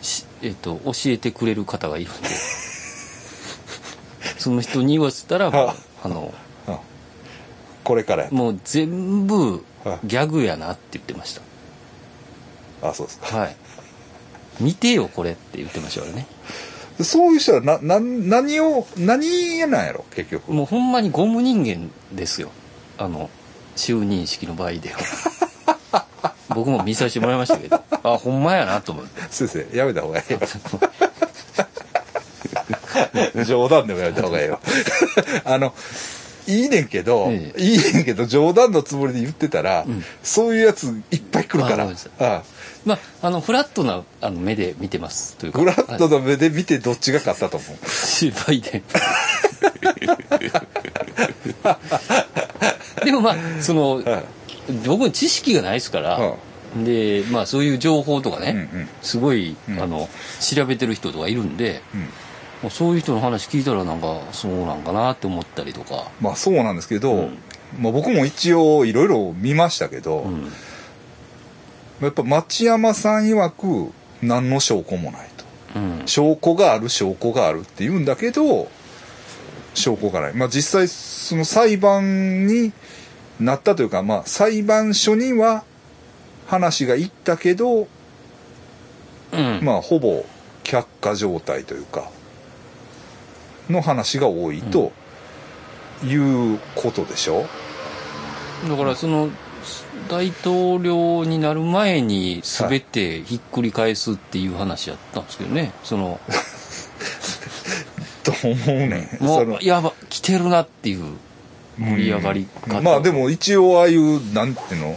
[0.02, 2.28] しえっと教えてくれる方がいるんで。
[4.38, 6.34] その人に言わせたらもうはあの
[6.68, 6.76] うん
[7.82, 11.38] これからやもう全部はギャグやなって言ってまし
[12.82, 13.28] あそうですか。
[13.28, 13.56] たはい。
[14.60, 16.26] 見てよこれって言ってましたよね。
[17.00, 20.52] そういう人はなな何を何なんやろ結局。
[20.52, 22.50] もうほんまにゴム人間ですよ。
[22.98, 23.30] あの
[23.76, 24.98] 就任式の場合では
[26.48, 27.82] 僕も見させてもらいましたけど。
[28.02, 29.22] あほんまやなと思って。
[29.30, 30.40] 先生やめた方がいいよ。
[33.44, 34.60] 冗談でもやめた方がいいよ。
[35.44, 35.74] あの
[36.46, 39.86] いいねんけど、えいいねんけど冗談のつもりで言ってたら、
[40.22, 41.90] そういうやついっぱい来るから。
[42.18, 42.42] あ
[42.84, 45.60] まああのフラットなあの目で見てますというか。
[45.60, 47.78] フラットの目で見てどっちが勝ったと思う、
[48.46, 48.82] バイデン
[53.04, 54.24] でもまあそのはい。
[54.86, 56.36] 僕知識がないですから、
[56.82, 58.88] でまあそういう情報とかね、うんうん。
[59.02, 59.80] すごい、うん。
[59.80, 60.08] あの
[60.40, 62.00] 調べてる人とかいるんで、うん。
[62.00, 62.08] も
[62.68, 67.38] うそういう人の話聞いたらなんかそうなんかなって思ったりとか、まあそうなんですけど、うん。
[67.78, 70.44] まあ、僕も一応いろいろ見ましたけど、うん、
[72.00, 75.80] やっぱ町山さん曰く何の証拠もないと。
[75.80, 76.02] うん。
[76.06, 78.68] 証拠がある証拠があるって言うんだけど
[79.74, 80.34] 証拠がない。
[80.34, 82.72] まあ実際その裁判に
[83.40, 85.64] なったというかまあ裁判所には
[86.46, 87.88] 話がいったけど
[89.32, 89.60] うん。
[89.62, 90.24] まあほぼ
[90.62, 92.10] 却下状態というか
[93.68, 94.92] の話が多いと
[96.04, 97.46] いうことでしょ、
[98.68, 99.30] だからその
[100.08, 105.72] 大統領になる前に全てひっくり返すっていう話やったんですけどね。
[105.82, 106.20] その
[108.22, 109.24] と思うねん。
[109.24, 111.16] もそうのやば来てるなっていう
[111.78, 114.96] 盛り上がり方、まあでも一応ああいうなんていうの？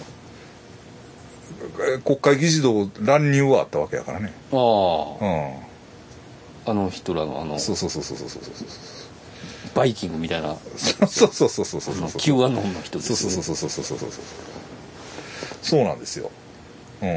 [1.80, 4.34] え国会議事堂乱入はあったわけやからね。
[4.52, 4.60] ああ。
[6.68, 6.72] うん。
[6.72, 8.68] あの人らのあのそうそうそうそうそうそうそう
[9.76, 10.56] バイキングみたいな。
[10.78, 14.24] そうそうそうそうそうそうそうノンの人ですそうよねそうそうそうそうそうそうそう。
[15.62, 16.32] そうなんですよ。
[17.02, 17.10] うん。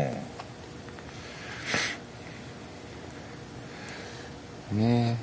[4.78, 5.18] ね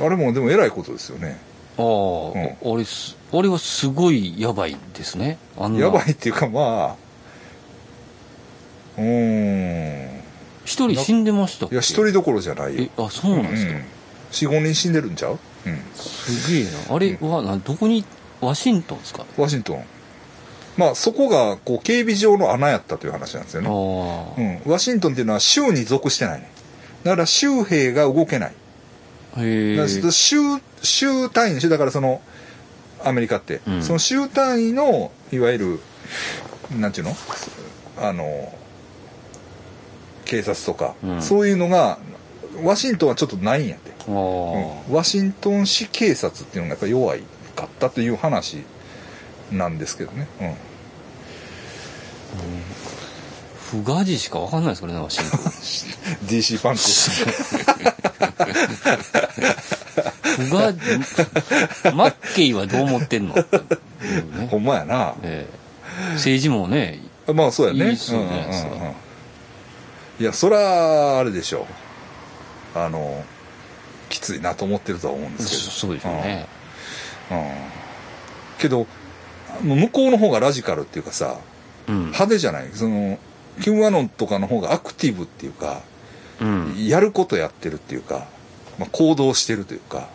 [0.00, 1.38] あれもでも偉いことですよね
[1.76, 5.38] ああ、あれすあれはすごいやばいですね。
[5.58, 5.80] あんな。
[5.80, 6.96] やばいっていうかまあ
[8.96, 10.20] うーん。
[10.64, 12.84] 一人死んでましたいや一人どころじゃないよ。
[12.84, 13.72] えあそうなんですか、
[14.48, 15.38] 45人死んでるんちゃう？
[15.66, 15.78] うん。
[15.94, 16.94] すげえな。
[16.94, 18.04] あれはなどこに
[18.40, 19.26] ワシントンですか？
[19.36, 19.84] ワシントン。
[20.76, 26.50] まあそこがこう警備上の穴やったという話なんですよあね、あ、うん、ワシントンっていうのは州に属してないね
[27.04, 28.54] だから州兵が動けない
[30.10, 30.36] 州
[30.82, 32.20] 州単位でしょだからその
[33.02, 33.82] アメリカって、うん。
[33.82, 35.80] その州単位のいわゆる
[36.78, 37.14] なんていうの？
[37.96, 38.52] あの
[40.24, 41.22] 警察とか、うん。
[41.22, 41.98] そういうのが
[42.62, 44.94] ワシントンはちょっとないんやって、うん。
[44.94, 47.22] ワシントン市警察っていうのがやっぱ弱い
[47.54, 48.64] かったという話
[49.52, 50.44] なんですけどね、う
[53.80, 53.82] ん。
[53.82, 55.40] 不ガジしかわかんないですからねワシントン。
[56.26, 56.80] DC パンク
[60.36, 60.80] 不ガジ
[61.94, 63.44] マッケイはどう思ってんのね。
[64.50, 65.14] ほんまやな。
[65.22, 66.12] ええ。
[66.14, 67.00] 政治もね
[67.32, 67.86] まあそうやね。
[67.86, 68.94] いいっすよねうんうんうんうん。
[70.20, 71.66] いやそらあれでしょ
[72.74, 72.78] う。
[72.78, 73.24] あの
[74.08, 75.62] きついなと思ってるとは思うんですけど。
[75.62, 76.46] そそうでしょうね。
[77.30, 77.44] うん、うん。
[78.58, 78.86] けど
[79.62, 81.38] 向こうの方がラジカルっていうかさ
[81.88, 81.98] うん。
[82.06, 82.70] 派手じゃない。
[82.72, 83.18] その
[83.62, 85.82] Q アノンとかの方がアクティブっていうか
[86.40, 86.86] うん。
[86.86, 88.26] やることやってるっていうか、
[88.78, 90.08] まあ、行動してるというか、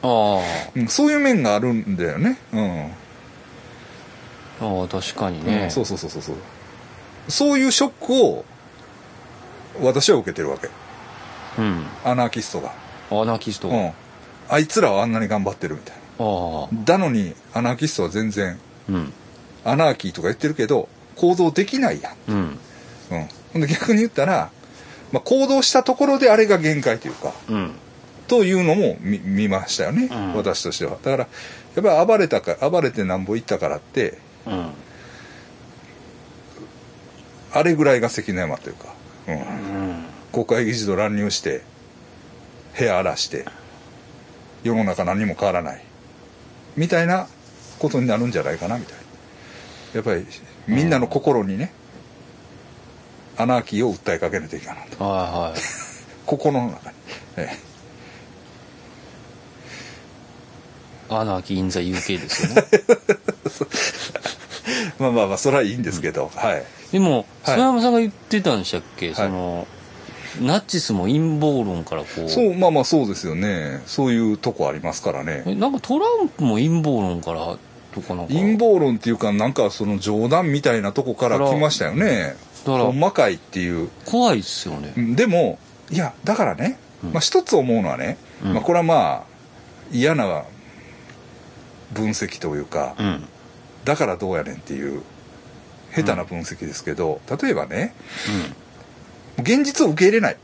[0.75, 2.37] うんそういう面があるんだよね。
[2.53, 2.91] うん。
[4.61, 6.35] ああ確かにうねん、そうそうそうそうそう。
[7.29, 8.45] そういうショックを
[9.81, 10.69] 私は受けてるわけ。
[11.57, 11.85] うん。
[12.03, 12.73] アナーキストが、
[13.11, 13.91] アナキストうん、
[14.49, 19.13] あいつらはあんなに頑張ってるみたいあなだのにアナーキストは全然うん。
[19.63, 22.59] アナーキーとか言ってるけど行動できないやん、うん。
[23.53, 24.51] うんで逆に言ったら、
[25.11, 27.33] まあ、行動したところであれが限界というか。
[27.47, 27.71] うん
[28.29, 30.33] というのも見見ましたよね、うん。
[30.35, 30.91] 私としては。
[30.91, 34.71] だからやっぱり暴れたか暴れてなんぼ行ったからってうん。
[37.51, 38.93] あれぐらいが関の山というか、
[39.27, 40.05] うん、うん。
[40.31, 41.63] 国会議事堂乱入して
[42.77, 43.45] 部屋荒らして
[44.63, 45.83] 世の中何も変わらない
[46.77, 47.27] みたいな
[47.79, 48.99] ことになるんじゃないかなみたいな。
[49.95, 50.25] やっぱり
[50.67, 51.71] みんなの心にね、
[53.37, 55.03] アナーキーを訴えかけないといけないと。
[55.03, 55.59] はいはい。
[56.25, 56.95] 心の中に、
[57.37, 57.49] え
[61.09, 62.63] アナーン・ザ・ UK ですよね。
[62.71, 62.83] え
[64.99, 66.63] まあまあまあそれはいいんですけど、はい。
[66.91, 67.55] でもはい。
[67.55, 69.67] 曽山さんが言ってたんでしたっけ、その
[70.41, 72.29] ナチスも陰謀論からこう。
[72.29, 73.81] そうまあまあそうですよね。
[73.85, 75.43] そういうとこありますからね。
[75.45, 77.57] えなんかトランプも陰謀論から
[77.93, 78.33] とかなんか。
[78.33, 82.35] 陰謀論っていうかなんかその冗談みたいなとこから来ましたよね。
[82.65, 83.89] だからほんまかいっていう。
[84.05, 84.93] 怖いっすよね。
[85.15, 87.13] でもいやだからね、うん。
[87.13, 88.53] まあ、一つ思うのはね、うん。
[88.53, 89.23] まあ、これはまあ
[89.91, 90.43] 嫌な
[91.91, 93.25] 分析というか、うん。
[93.85, 95.01] だからどうやねんっていう
[95.95, 97.93] 下手な分析ですけど、例えばね
[99.39, 100.37] 現実を受け入れない。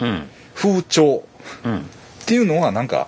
[0.00, 0.08] うん。
[0.08, 0.22] うん
[0.54, 1.24] 風潮。
[1.64, 1.78] うん。
[1.78, 1.82] っ
[2.26, 3.06] ていうのはなんか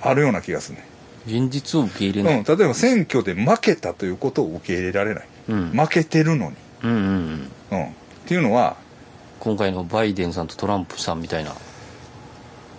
[0.00, 0.86] あるような気がするね、
[1.26, 5.28] 現実を受け入れうない、ん、例えば選挙で負けたということを受け入れられない。
[5.50, 5.70] うん。
[5.70, 6.96] 負けてるのに、うんうん
[7.70, 7.78] うん。
[7.78, 7.90] うん、っ
[8.26, 8.76] ていうのは
[9.40, 11.54] 今回のバイデンさんとトランプさんみたいな。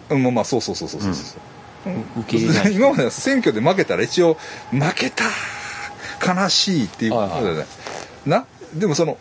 [0.09, 1.52] うんまあまあそうそうそうそうそうそう、う
[1.85, 2.75] 受け入れない。
[2.75, 4.37] 今までは選挙で負けたら一応
[4.71, 5.25] 負けた
[6.33, 7.65] 悲しいっていうことだよね、
[8.25, 8.45] な？
[8.73, 9.17] でもその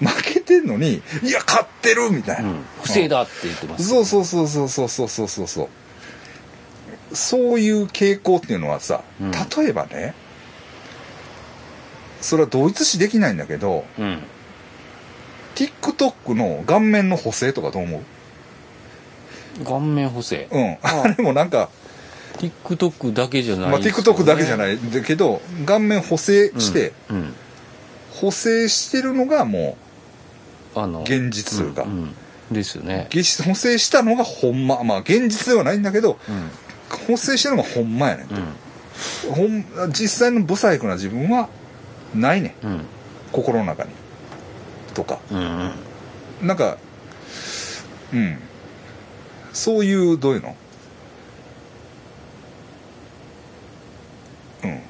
[0.00, 2.64] 負けてんのにいや勝ってるみたいな、うん。
[2.82, 5.68] 不正だって言ってます、そうそうそうそうそうそうそうそうそう。
[7.16, 9.30] そういう傾向っていうのはさ、うん。
[9.30, 10.14] 例えばね
[12.20, 14.22] それは同一視できないんだけどうん。
[15.54, 18.00] TikTok の顔面の補正とかどう思う？
[19.64, 20.48] 顔面補正。
[20.50, 20.76] うん。
[20.82, 21.68] あ れもなんか
[22.38, 23.70] TikTok だけじゃない。
[23.70, 24.76] まあ、TikTok だけじゃない。
[24.76, 27.34] んだけど顔面補正して、うん、うん。
[28.12, 29.76] 補正してるのがも
[30.74, 32.14] あの現実というかんん。
[32.50, 33.08] ですよね。
[33.12, 34.82] う現実補正したのがほんま。
[34.84, 36.50] まあ現実ではないんだけどうん。
[37.06, 38.26] 補正してるのがほんまやねん。
[39.28, 39.34] うん。
[39.34, 41.48] ほん実際の不細工な自分は
[42.14, 42.66] ないねん。
[42.66, 42.80] うん。
[43.30, 43.90] 心の中に。
[44.94, 45.18] とか。
[45.30, 45.40] うんう
[46.44, 46.46] ん。
[46.46, 46.76] なんか
[48.12, 48.38] うん
[49.52, 50.56] そういうどういうの？
[54.64, 54.80] うん。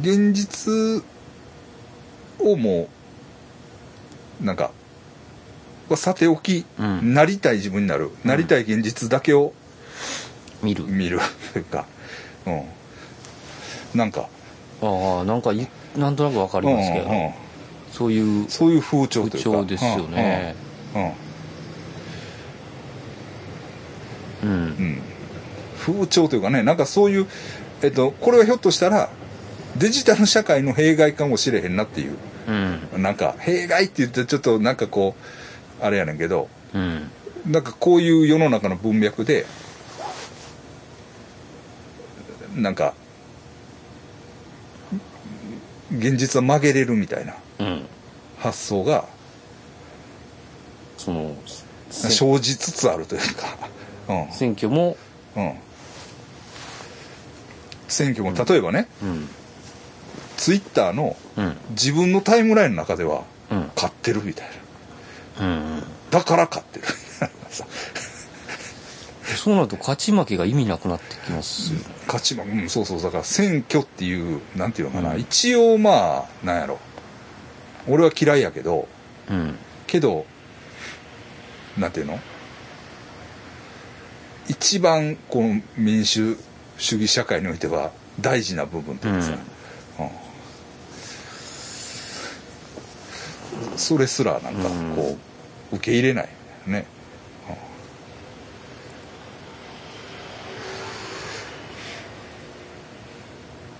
[0.00, 1.04] 現実
[2.40, 2.88] をも
[4.42, 4.70] うなんか
[5.88, 7.14] はさておき、うん。
[7.14, 9.52] なりたい自分になる、なりたい現実だけを
[10.62, 10.84] 見る。
[10.84, 11.20] 見る。
[11.52, 11.86] というか
[12.46, 12.62] うん。
[13.94, 14.28] なんか
[14.82, 17.32] ああなんかいなんとなくわかりますけど、うんうん
[17.92, 19.50] そういうそういう風潮と風いうか。
[19.50, 20.56] 潮ですよね。
[20.94, 21.12] うんうん
[24.44, 25.02] うん、うん、
[25.78, 27.26] 風潮というかねなんかそういう、
[27.82, 29.10] えっと、これはひょっとしたら
[29.76, 32.16] デジタル社会の弊害かもしれへんなっていう。
[32.94, 33.02] うん。
[33.02, 35.16] なんか弊害って言ってちょっとなんかこ
[35.80, 37.10] うあれやねんけどうん。
[37.46, 39.46] なんかこういう世の中の文脈で
[42.54, 42.94] なんか
[45.96, 47.86] 現実は曲げれるみたいなうん。
[48.38, 49.06] 発想が
[50.98, 51.34] その
[51.90, 53.83] せ生じつつあるというか、うん
[54.32, 54.96] 選挙も。
[55.36, 55.54] うん、
[57.88, 59.28] 選挙も例えばね、うん。
[60.36, 61.56] ツイッターのうん。
[61.70, 63.70] 自分のタイムラインの中ではうん。
[63.74, 64.48] 勝ってるみたい
[65.40, 65.46] な。
[65.46, 66.84] うんだから勝ってる。
[66.86, 67.66] みたいなさ
[69.36, 71.84] そうなると勝ち負けが意味なくなってきますよね。
[72.06, 73.02] 勝ちもうんそうそう。
[73.02, 75.20] だから選挙っていうなんていうのかな、うん。
[75.20, 76.78] 一応まあなんやろ。
[77.88, 78.86] 俺は嫌いやけど
[79.28, 79.56] うん。
[79.86, 80.26] けど
[81.76, 82.20] なんていうの？
[84.48, 86.36] 一番この民主
[86.76, 89.38] 主義社会においては大事な部分というかさ、
[93.72, 93.78] うん。
[93.78, 95.16] それすらなんかこ
[95.72, 96.28] う受け入れない
[96.66, 96.86] ね、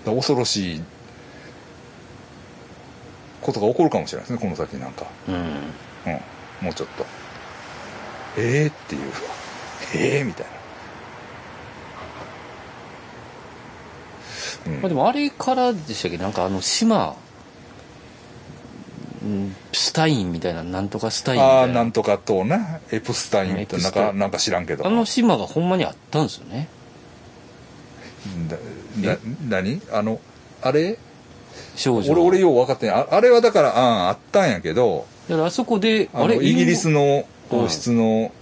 [0.07, 0.17] うん。
[0.17, 0.83] 恐ろしい
[3.43, 5.35] ことが起こるかもしれないですねこの先なんか、うん。
[5.35, 5.43] うん、
[6.63, 7.05] もうちょっと。
[8.39, 9.13] ええっていう。
[9.97, 10.53] ええみたいな、
[14.67, 14.73] うん。
[14.75, 16.19] まあでもあれからでしたっけ？
[16.19, 17.17] なんかあの島。
[19.23, 21.81] うんスタインみたいななんとかスタインみあたいな。
[21.81, 22.81] あなんとかとね。
[22.93, 24.87] エプスタインってなんかなんか知らんけど。
[24.87, 26.69] あの島がほんまにあったんですよね。
[28.49, 28.57] だ
[29.13, 29.81] な何？
[29.93, 30.21] あの
[30.61, 30.99] あれ？
[31.77, 32.13] 少女。
[32.13, 35.07] 俺俺よう分かってないああれはだからあああったんやけど。
[35.29, 36.45] だからあそこであのれ？
[36.45, 38.33] イギリスのの王室の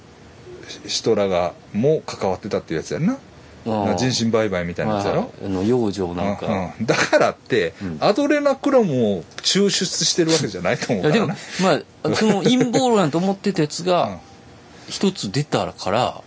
[0.87, 3.18] 人らがも関わってたっていうやつやんな
[3.64, 6.87] 人身売買みたいなやつやろ、あの養女なんか、うんうん。
[6.87, 7.98] だからって、うん。
[8.01, 13.87] アドレナクロムを抽出してるわけじゃないと思いうやでもからなまあ その陰謀論と思ってたやつうん。
[13.87, 14.18] が
[14.88, 16.20] 一つ出たから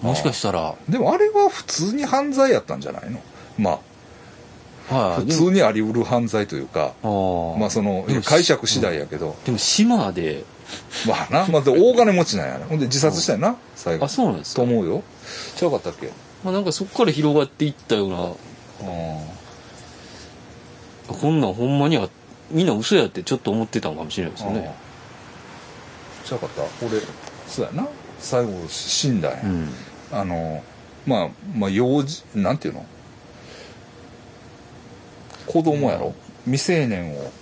[0.00, 0.74] もしかしたら。
[0.88, 3.20] でもあれは普通に犯罪やったんじゃないの？
[3.58, 3.78] ま
[4.90, 5.26] あはい。
[5.26, 10.44] 普通にあり得る犯罪というかでもまあそのでも解釈次第やけど、でも島で。
[11.04, 14.04] まあな、まあ、で大金持ちなんやなほんで自殺したよな最後。
[14.06, 15.02] あそうなんですか、と思うよ。
[15.56, 16.10] ちゃうかったっけ？
[16.44, 18.16] まあ、なんかそこから広がっていったような。
[18.22, 18.36] うん。
[21.08, 22.08] こんなんほんまには
[22.50, 24.74] みんな嘘やってちょっと思ってたのかもしれないですよね。
[26.24, 26.62] ちゃうかった。
[26.86, 27.00] 俺
[27.46, 27.88] そうやな。
[28.18, 29.68] 最後死んだんや、うん。
[30.12, 30.62] あの
[31.06, 32.86] まあまあ幼児なんていうの？
[35.46, 37.32] 子供やろ、未成年を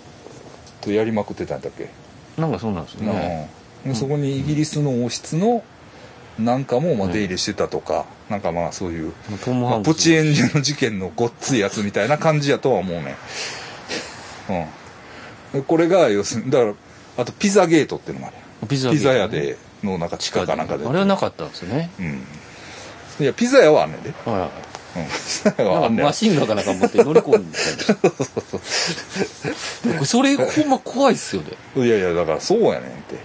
[0.81, 1.91] とやりまくってたんだっけ、
[2.39, 3.51] なんかそうなんですよね。
[3.85, 3.93] うん。
[3.93, 5.63] でそこにイギリスの王室の
[6.39, 13.17] なんかもまあ出入りしてたとか、なんかまあそういう、まあトム・まあ、ハンクスプチエンジェの事件のごっついやつみたいな感じやとは思うね
[15.55, 15.63] うん。
[15.65, 16.75] これが要するにだから
[17.19, 18.37] あとピザゲートっていうのもある
[18.69, 21.91] ピザピザ屋でのなんか地下かなんかであれはなかったんですよね。
[21.99, 22.23] うん。
[23.21, 24.51] いやピザ屋はあんねんで、はいはい。
[25.89, 27.59] うん、マシンガンかなんか持って乗り込んで
[29.99, 31.53] たそれほんま怖いっすよね。
[31.77, 33.17] いやいやだからそうやねんって。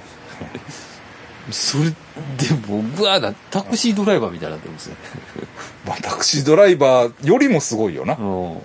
[1.51, 1.93] それ
[2.37, 4.95] でもうわーなタクシードライバーみたいになってますね。
[5.85, 8.15] まあ、タクシードライバーよりもすごいよな。
[8.15, 8.51] うん。
[8.51, 8.57] うん。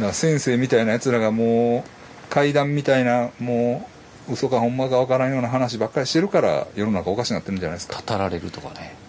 [0.00, 0.12] うん。
[0.12, 1.90] 先生みたいなやつらがもう
[2.30, 3.88] 階段みたいなも
[4.28, 8.02] う嘘かほんまかわからんような話ばっかりしてるから世の中おかしくなってるんじゃないですか。
[8.06, 8.96] 語られるとかね。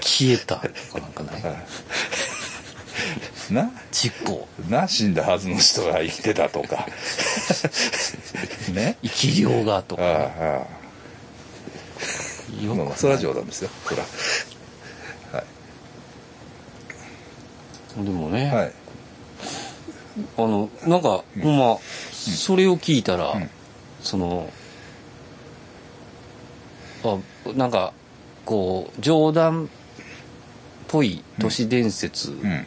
[0.00, 0.68] 消えたとか
[1.00, 1.42] なんかない
[3.52, 3.70] な。
[3.90, 6.86] 事故な死んだはずの人が生きてたとか。
[8.72, 8.96] ね。
[9.02, 10.02] 生き量がとか。
[10.02, 10.84] ああああ。
[12.64, 13.70] よくそれは冗談ですよ。
[13.84, 14.04] そら
[18.02, 18.72] でもね、はい。
[20.36, 23.50] あのなんか、ほんまそれを聞いたら、うん。
[24.04, 24.50] その
[27.04, 27.18] あ
[27.56, 27.92] なんか
[28.44, 29.68] こう冗談っ
[30.88, 32.66] ぽい都市伝説うん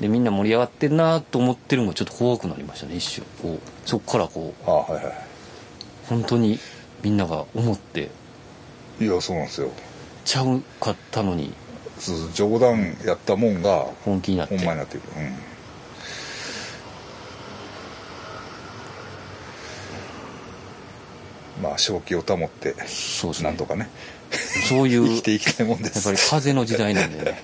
[0.00, 3.24] でみんな盛り上がってんなと思ってるのがちょっと怖くなりましたね一瞬。
[3.42, 4.68] こうそっからこう。
[4.68, 5.12] ああはいは
[6.08, 6.58] 本当に
[7.02, 8.10] みんなが思って。
[8.98, 9.70] いいやそうなんですよ。
[10.24, 11.52] ちゃうかったのに。
[11.98, 14.56] そうそう冗談やったもんが本気になって。
[14.56, 15.36] ほんまになっていくうん。
[21.62, 23.50] まあ正気を保ってそうですね。
[23.50, 23.90] なんとかね。
[24.66, 26.08] そういう 生きていきたいもんです。
[26.08, 27.42] やっぱり風の時代なんでね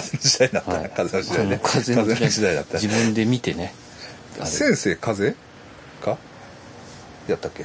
[0.00, 0.72] 風の時代になった。
[0.72, 0.90] ね、はい。
[0.90, 1.60] 風の時代ね。
[1.62, 2.54] 風の時代。
[2.54, 2.74] だった。
[2.78, 3.74] 自分で見てね。
[4.44, 5.36] 先生風？
[6.00, 6.18] か？
[7.28, 7.64] やったっけ？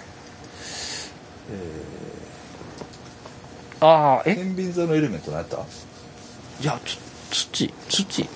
[3.82, 4.36] ああえ？
[4.36, 5.58] 天秤座のエレメント何やった？
[5.58, 6.98] いやつ
[7.30, 7.74] 土。
[7.90, 8.30] 土。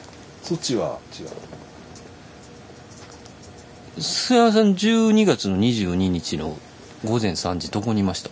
[0.44, 1.28] 土は違う。
[4.02, 6.58] 菅原さん12月の22日の
[7.06, 8.32] 午前3時どこにいました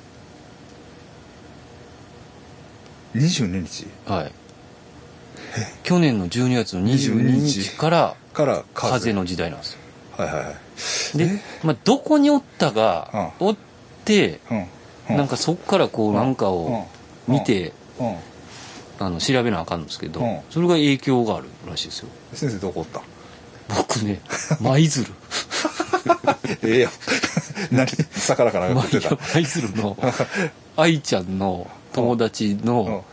[3.14, 3.88] ？22日？
[4.08, 4.32] はい
[5.84, 8.92] 去年の12月の22日からから風。
[8.94, 9.80] 風の時代なんですよ。
[10.18, 11.18] はいはいはい。
[11.18, 13.48] で、まあ、どこにおったがうん。
[13.48, 13.56] おっ
[14.06, 14.40] て
[15.10, 16.88] うなんかそっからこうなんかを
[17.28, 17.74] 見て
[19.00, 20.40] あの調べなあかんんですけどうん。
[20.50, 22.08] それが影響があるらしいですよ。
[22.34, 23.02] 先生どこおった？
[23.76, 24.22] 僕ね
[24.60, 25.08] 舞鶴。
[26.64, 26.92] ええやん。
[27.76, 27.88] 何？
[28.14, 29.18] 魚かなんか食ってた。
[29.34, 29.98] 舞鶴の
[30.78, 32.66] 愛ちゃんの友達うん。
[32.66, 33.06] の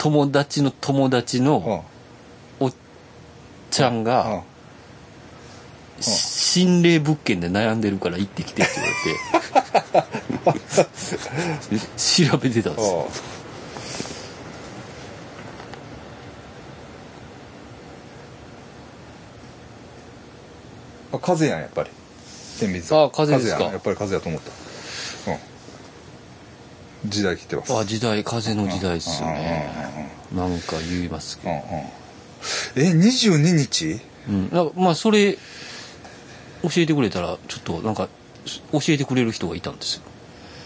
[0.00, 1.44] 友達の友達うん。
[1.44, 1.84] の
[2.58, 2.72] おっ
[3.70, 4.04] ちゃんうん。
[4.04, 4.42] が
[6.00, 8.82] 心霊物件で悩んでるから行ってきてって言
[10.44, 11.86] われて
[12.32, 12.88] 調べてたんです。
[12.88, 13.08] よ
[21.12, 21.90] あ風やんやっぱり。
[22.58, 23.02] 天秤座。
[23.04, 23.64] あ風ですか。
[23.64, 25.32] やっぱり風やと思った。
[25.32, 25.49] うん
[27.06, 27.74] 時代来てます。
[27.74, 29.70] あ時代風の時代っすよね。
[30.34, 31.62] なんか言いますけうんうん。
[32.76, 34.00] え22日？
[34.28, 35.34] ど、うん、なんかまあそれ
[36.62, 38.08] 教えてくれたらちょっとなんか
[38.72, 40.02] 教えてくれる人がいたんですよ。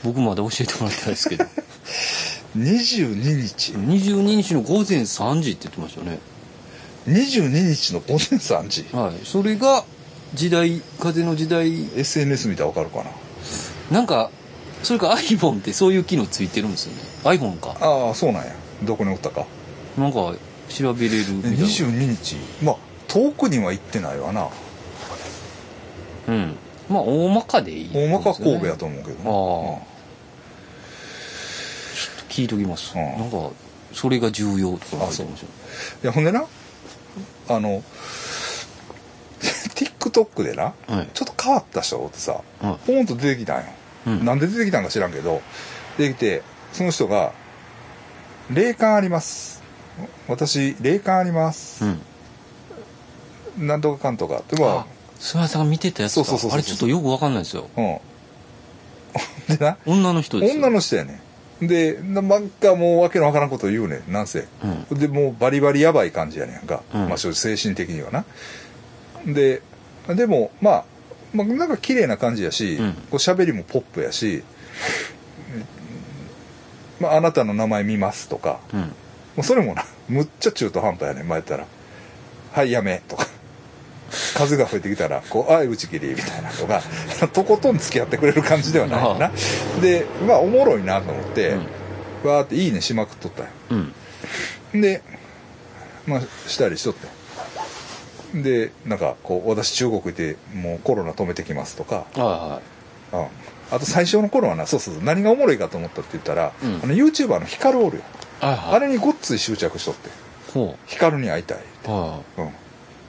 [0.02, 1.44] 僕まだ教えてもらってないですけど。
[2.56, 6.18] 22日？22日の午前3時って言ってましたよね。
[7.08, 8.86] 22日の午前3時？
[8.92, 9.26] はい。
[9.26, 9.84] それが
[10.34, 11.88] 時代風の時代。
[11.96, 13.10] SNS 見たらわかるかな？
[13.90, 14.30] なんか
[14.84, 17.38] それか iPhone ってそういう機能ついてるんですよね。
[17.38, 17.76] iPhone か。
[17.80, 18.52] ああそうなんや。
[18.82, 19.46] どこにおったか。
[19.98, 20.34] なんか
[20.68, 21.56] 調べれるみたいな。
[21.58, 22.36] 22日。
[22.62, 22.76] まあ
[23.08, 24.48] 遠くには行ってないわな。
[26.28, 26.56] うん。
[26.88, 29.94] まあ大まかでいい、大まか神戸やと思うけどああ。
[32.28, 33.04] 聞いときます、うん。
[33.18, 33.50] なんか
[33.92, 36.44] それが重要とか書いてましたいやほんでな
[37.48, 37.80] あの
[39.40, 41.08] TikTok でなはい。
[41.14, 43.66] ちょっと変わった人ってさはポンと出てきたんよ、
[44.06, 44.24] うん。
[44.24, 45.42] なんで出てきたんか知らんけど
[45.98, 46.42] 出てきて
[46.72, 47.32] その人が
[48.50, 49.62] 「霊感あります。
[50.28, 51.84] 私霊感あります。
[51.84, 53.66] う、ん。
[53.66, 54.86] なんとかかんとか」ってまああ
[55.18, 56.24] 菅原さんが見てたやつか。
[56.24, 57.68] そうそうそうあれちょっとよくわかんないですよ。
[57.76, 57.98] うん。
[59.56, 60.60] でな女の人ですよ。
[60.60, 61.20] 女の人やね。
[61.62, 64.02] んでなんかもうわけのわからんこと言うね。
[64.08, 64.46] んなんせ。
[64.90, 64.98] うん。
[64.98, 67.08] でもうバリバリやばい感じやねんか、うん。
[67.08, 68.24] まあ正直精神的にはな。
[69.26, 69.62] で
[70.08, 70.84] でもまあ、
[71.34, 72.92] まあ、なんか綺麗な感じやし、うん。
[72.92, 74.44] こう喋りもポップやし、
[77.00, 78.80] まあ、あなたの名前見ますとかうん。
[78.80, 78.88] も
[79.38, 81.66] うそれもなむっちゃ中途半端やねん前やったら
[82.52, 83.26] 「はいやめ」とか。
[84.36, 86.82] 数が増えてきたら「こうあい打ち切り」みたいなとか
[87.32, 89.32] とことん付き合ってくれる感じではないよな
[89.80, 91.54] でまあおもろいなと思って、
[92.22, 93.50] わーって「いいね」しまくっとったんよ
[94.72, 94.80] うん。
[94.80, 95.02] で
[96.06, 97.08] まあしたりしとって
[98.42, 102.60] でなんかこう私中国行ってもうコロナ止めてきますとか、は
[103.12, 103.26] うん、
[103.70, 106.80] あと最初の頃はなそうそう何がおもろいかと思ったって言ったら、うん。
[106.82, 108.02] あの YouTuber のヒカルおるよ
[108.42, 108.74] いはいはい。
[108.76, 110.10] あれにごっつい執着しとって。
[110.52, 112.50] ほヒカルに会いたい、うはうん、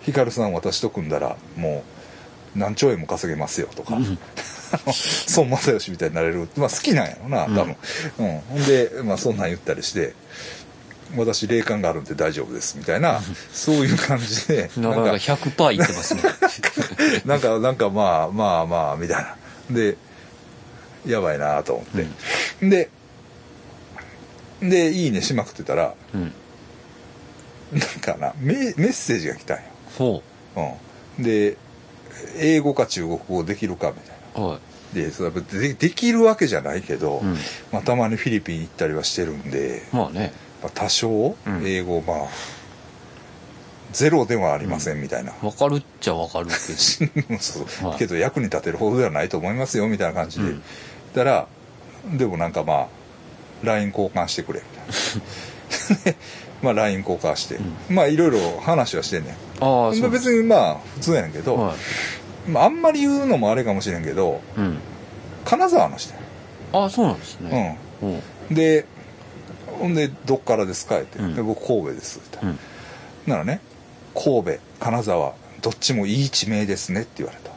[0.02, 1.84] ヒカルさん私と組んだらも
[2.56, 4.18] う何兆円も稼げますよとか、いうん。
[5.38, 7.76] 孫正義みたいになれる、まあ、好きなんやろな多分、
[8.20, 8.40] うん。
[8.40, 10.14] ほんで、まあ、そんなん言ったりして
[11.16, 13.22] 私霊感があるんで大丈夫ですみたいな
[13.54, 16.22] そういう感じでなかなか100%いってますね。
[17.26, 19.36] なんかなんかまあまあまあみたいな。
[19.70, 19.98] で
[21.06, 21.86] やばいなと思っ
[22.62, 22.90] て、で
[24.62, 26.34] で「いいね」しまくってたらうん。
[27.72, 29.64] なんかなメメッセージが来たんよ、
[29.98, 30.24] ほ
[31.18, 31.22] う。
[31.22, 31.58] ん、で
[32.38, 34.60] 英語か中国語できるかみたいうはい。
[34.98, 37.38] なでそれはでできるわけじゃないけど、うん。
[37.72, 40.32] まあ、たまにフィリピン行ったりはしてるんで、まあね
[40.62, 41.62] まあ、多少うん。
[41.66, 42.18] 英語まあ
[43.92, 46.54] ゼロではありませんみたいな、わかるっちゃわかるけ
[47.40, 47.98] そうはい。
[47.98, 50.64] けど役に立てるほどではないと思いますよみたいな感じで、うん。
[51.14, 51.48] たら
[52.18, 52.88] でもなんかまあ
[53.64, 54.62] LINE 交換してくれ。
[54.62, 56.18] みたいなで
[56.62, 57.58] まあ LINE 交換して、
[57.90, 59.60] まあいろいろ話はしてんねん。
[59.60, 60.10] どああそう。
[60.10, 62.50] 別にまあ普通やねんけど、はい。
[62.50, 64.78] まあ、あんまり言うのもあれかもしれんけどうん。
[65.46, 66.20] 金沢の人や。
[66.74, 67.80] ああそうなんですね。
[68.02, 68.10] うん。
[68.50, 68.56] うん。
[68.56, 68.86] で
[69.80, 71.36] ほんで「どっからですか?」って、うん。
[71.36, 72.60] で僕神戸です」って、うん。
[73.28, 73.60] ならね
[74.14, 77.52] 神戸金沢どっちもいい地名ですねって言われた。
[77.52, 77.54] あ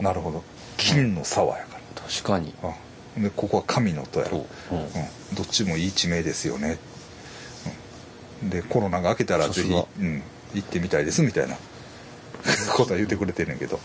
[0.00, 0.02] あ。
[0.02, 0.42] なるほど。
[0.76, 2.54] 金の沢やか確かに。
[2.62, 2.74] ら、
[3.16, 4.28] うん、でここは神の戸や。
[4.28, 4.82] ろそう、うん。
[4.82, 4.90] うん、
[5.34, 6.78] どっちもいい地名ですよね、
[8.42, 10.22] うん、でコロナが明けたらぜひ、うん、
[10.54, 11.56] 行ってみたいですみたいな。
[12.74, 13.78] ことは言ってくれてんねんけど、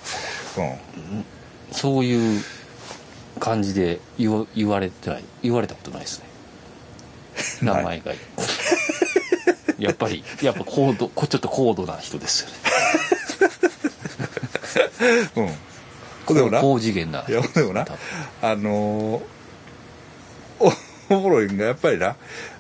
[0.57, 1.25] うん、
[1.71, 2.43] そういう
[3.39, 5.23] 感じで言わ言われてない。
[5.43, 6.26] 言われたことないですね
[7.61, 8.13] 名前が。
[9.79, 12.55] やっぱりやっぱ高度こちょっと高度な人ですよね。
[15.37, 15.47] うん。
[16.25, 16.61] これでもな。
[16.61, 17.25] 高次元な。
[17.27, 17.85] いやでもな。
[18.41, 19.21] あのー
[20.59, 20.73] お
[21.15, 22.15] おもろいんがやっぱりな。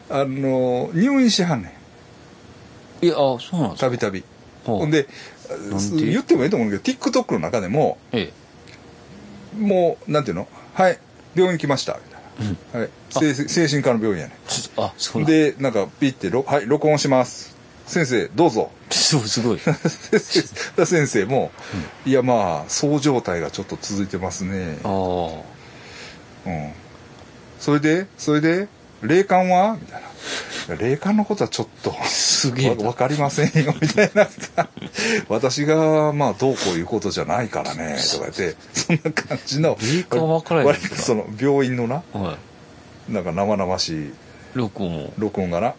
[0.09, 1.73] あのー入院しはんね
[3.01, 3.05] ん。
[3.05, 3.87] いやあそうなんですか。
[3.87, 4.23] たびたび。
[4.65, 5.07] ほんで
[5.95, 8.31] 言ってもいいと思うんだけど TikTok の中でもえ。
[9.57, 10.99] もうなんていうのはい
[11.35, 12.16] 病院来ましたみたいな、
[12.73, 14.35] はい、精精神科の病院やね。
[14.77, 15.31] えあそうなん。
[15.31, 17.55] でなんかピッてろはい録音します。
[17.85, 18.69] 先生どうぞ。
[18.89, 19.59] そうすごい。
[20.85, 21.51] 先生も、
[22.05, 24.77] いやまあそう状態がちょっと続いてますね。
[24.83, 24.91] ああ
[26.45, 26.71] うん。
[27.59, 28.67] それでそれで
[29.01, 29.77] 霊感は？
[29.79, 30.07] みたいな。
[30.75, 32.81] 霊感のことはちょっとすげえな。
[32.81, 34.27] わわかりませんよみたいな。
[35.29, 42.37] 私がまあどうこういうことじゃないからねとか言ってそんな感じの霊感わからへん割とその病院のなは
[43.07, 44.11] なんか生々しいい
[44.55, 45.13] 録音を。
[45.17, 45.73] 録音がな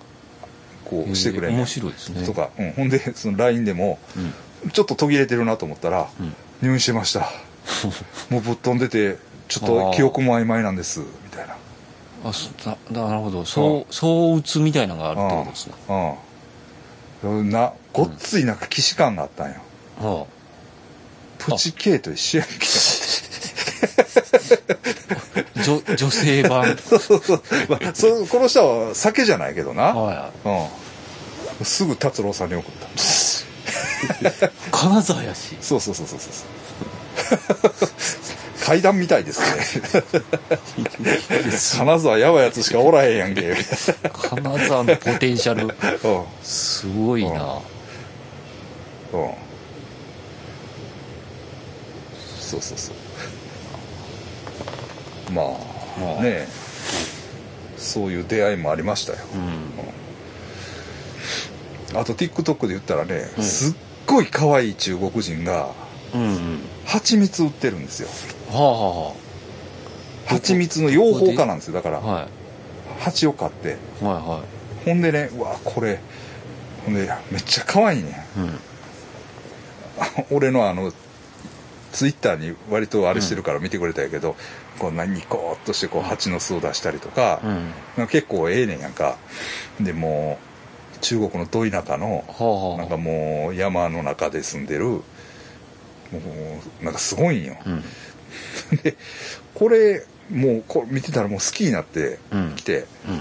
[0.86, 1.58] こうしてくれんねん。
[1.60, 2.24] 面白いですね。
[2.24, 4.32] とか、うん、ほんでその LINE でもうん。
[4.72, 7.30] ちょっと途切れてるなと思ったらうん「入院してました。
[8.30, 11.57] もうぶっ飛んでてちょっと記憶も曖昧なんです」みたいな
[12.24, 12.50] あそ
[12.90, 13.44] ななるほど。
[13.44, 14.38] そうそう。
[14.38, 15.74] 打つみたいなのがあるってことですね。
[17.22, 17.40] うん。
[17.40, 17.50] うん。
[17.50, 19.56] なごっついなんか既視感があったんよ、
[20.00, 20.26] は
[21.38, 22.54] プチ K と一緒やんけ。
[25.60, 26.76] あ 女女性版。
[26.78, 30.30] そうそうそう、まあ、そこの人は酒じゃないけどな、は
[31.60, 32.86] うん、すぐ達郎さんに送った。
[32.86, 32.90] い
[34.70, 35.56] 金沢やし。
[35.60, 36.32] そうそうそうそうそう
[38.68, 39.46] 階段みたいですね。
[41.78, 43.54] 金沢やばいやつしかおらへんやんけ。
[44.12, 45.68] 金沢のポテンシャル。
[45.68, 45.74] な
[46.42, 47.62] すごいな。
[49.14, 49.24] うん。
[49.24, 49.30] うん。
[52.38, 52.96] そうそうそう。
[55.32, 55.46] まあ、
[55.98, 56.22] まあ。
[56.22, 56.46] ねえ。
[57.78, 59.18] そういう出会いもありましたよ。
[61.94, 61.98] うん。
[61.98, 63.44] あと TikTok で言ったらね、うん。
[63.44, 65.70] すっごい可愛い中国人が
[66.14, 66.60] うんうん。
[66.84, 68.10] 蜂蜜売ってるんですよ
[68.50, 69.14] はあは
[70.26, 71.98] 蜂蜜の養蜂家なんですよだから。
[71.98, 72.28] あはい。
[73.00, 73.68] 蜂を飼って。
[73.68, 74.42] はいは
[74.84, 76.00] ほんでねうわこれ。
[76.84, 78.60] ほんでめっちゃ可愛いねいうん。
[80.36, 80.92] 俺のあの
[81.92, 84.36] ツイッターに割とあれしてるから見てくれたんやけど、
[84.78, 87.40] こんなニコーっとしてこう蜂の巣を出したりとか、
[87.96, 88.06] うん。
[88.08, 89.16] 結構ええねんやんか。
[89.80, 90.38] でも
[90.96, 92.78] う中国のど田舎のはあはあ。
[92.78, 95.02] なんかもう山の中で住んでるも
[96.80, 97.84] うなんかすごいんよ、うん
[98.82, 98.96] で
[99.54, 102.52] これもうこれ見てたらもう好きになってうん。
[102.56, 103.14] きて、うん。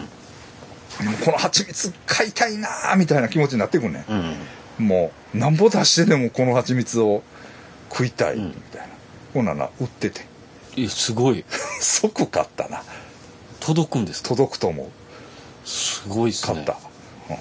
[1.06, 4.86] もうこの蜂蜜買いたいなーみたいな気持ちになってくんねうん。
[4.86, 7.24] んもうなんぼ出してでもこの蜂蜜を
[7.90, 8.46] 食いたいうん。
[8.48, 8.88] みたいな、
[9.34, 10.22] ほんなら売ってて。
[10.78, 11.46] えすごい。
[11.82, 12.84] 即買ったな。
[13.60, 14.30] 届くんですか？
[14.30, 14.88] 届くと思う。
[15.68, 16.54] すごいっすね。
[16.56, 16.78] 買った、
[17.30, 17.38] うん。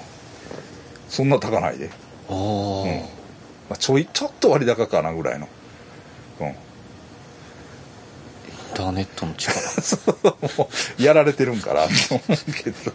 [1.09, 1.91] そんな高ないで、
[2.29, 2.91] ああ、うん。
[3.68, 5.49] まあ、ちょいちょっと割高かなぐらいの。
[6.41, 6.55] うん
[8.77, 9.57] ターネットの力。
[11.03, 12.93] やられてるんかなと思うけど。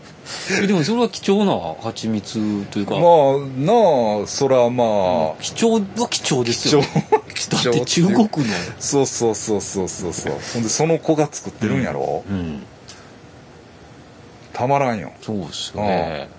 [0.61, 3.01] えでもそれは貴重な蜂蜜というか、まあ
[3.57, 6.84] なあそらまあ、貴重は貴重です貴重。
[7.49, 8.29] だって中国の。
[8.79, 10.34] そうそうそうそうそうそう。
[10.53, 12.63] ほんでその子が作ってるんやろ、うん。
[14.53, 15.11] たまらんよ。
[15.23, 16.29] そうですよね。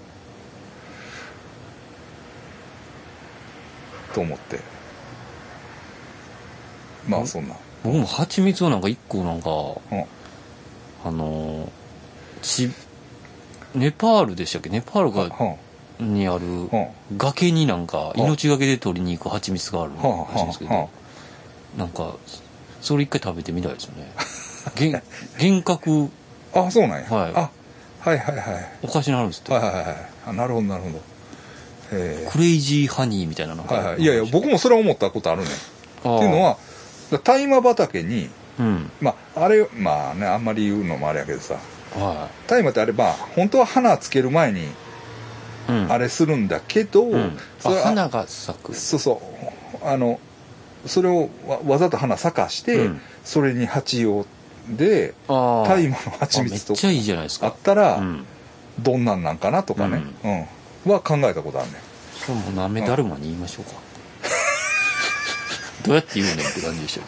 [4.14, 4.60] と思って。
[7.08, 9.54] まあそんな僕も蜂蜜をなんか一個なんかう
[9.94, 10.04] ん。
[11.04, 11.68] あのー
[12.42, 12.70] ち
[13.74, 14.68] ネパールでしたっけ？
[14.68, 15.24] ネパールが
[16.00, 16.14] うん。
[16.14, 16.68] にあるうん。
[17.16, 18.24] 崖になんかうん。
[18.24, 20.90] 命がけで取りに行く蜂蜜があるはあらしいんですけど
[21.76, 22.14] なんか
[22.80, 24.12] それ一回食べてみたいですよね。
[25.38, 26.10] 幻覚。
[26.54, 27.32] ああそうなんや、はい。
[27.34, 27.50] あ
[28.00, 28.46] はいはいはい。
[28.82, 29.52] おかしなるんですって。
[29.52, 29.84] はいはいはい。
[29.84, 31.00] はいあなるほどなるほど。
[31.92, 33.74] えクレイジーハニーみたいななんか。
[33.74, 34.02] ーはいはい。
[34.02, 35.50] いやいや僕もそれは思ったことあるねん。
[35.50, 35.52] っ
[36.02, 36.58] ていうのは
[37.18, 38.90] 大麻畑にうん。
[39.00, 41.56] まああれまあねあんまり言うのもあれやけどさ。
[41.94, 44.66] は大麻ってあれば本当は花つける前に
[45.88, 47.38] あれするんだけど、うん。
[47.58, 48.74] それはあ花が咲く。
[48.74, 49.22] そうそ
[49.82, 49.86] う。
[49.86, 50.20] あの
[50.86, 53.00] それをわわざと花咲かして、うん。
[53.24, 54.26] それに蜂を
[54.68, 58.24] で大麻の蜂蜜とちゃいいじゃないですあかったら、うん。
[58.80, 60.02] どんなんなんかなとかね、
[60.86, 60.92] うん。
[60.92, 61.78] は考えたことあるね
[62.14, 63.72] それもうなめだるまに言いましょうか
[65.84, 67.06] どうやって言うねんって感じでした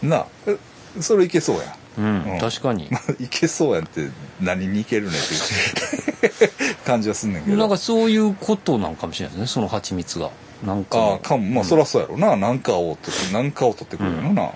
[0.00, 0.26] けなあ。
[0.46, 0.56] え
[1.00, 1.62] それいけそうや。
[1.62, 2.38] んどうん、うん。
[2.40, 2.90] 確かに。
[3.20, 4.08] いけそうやんって
[4.40, 7.56] 何にいけるねんっていう 感じはすんねんけど。
[7.56, 10.30] なんかそういうことなんかもしれないですねその蜂蜜が。
[10.64, 11.44] なんかああかも。
[11.44, 12.36] まあ、そらそうやろな。
[12.36, 14.50] 何かを取って何かを取ってくるのな、うん。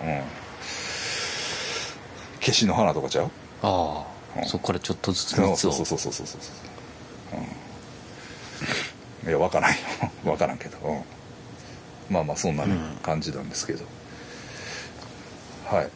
[2.40, 3.30] 消しの花とかちゃう？
[3.62, 4.04] あ
[4.36, 4.48] あ、うん。
[4.48, 5.72] そこからちょっとずつそう蜜を。
[5.72, 7.40] そうそうそうそうそうそう、
[9.24, 9.26] う。
[9.26, 9.76] ん、いや分からんよ。
[10.24, 11.02] 分からんけど、うん
[12.10, 13.84] まあまあそんなね、うん感じなんですけど。
[15.66, 15.90] はい。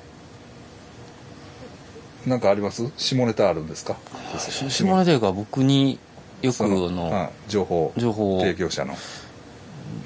[2.28, 2.90] なんかあります？
[2.96, 3.96] 下ネタあるんですか？
[4.68, 5.98] 下ネタが僕に
[6.42, 8.40] よくの情報情報を。
[8.40, 8.94] 提供者の。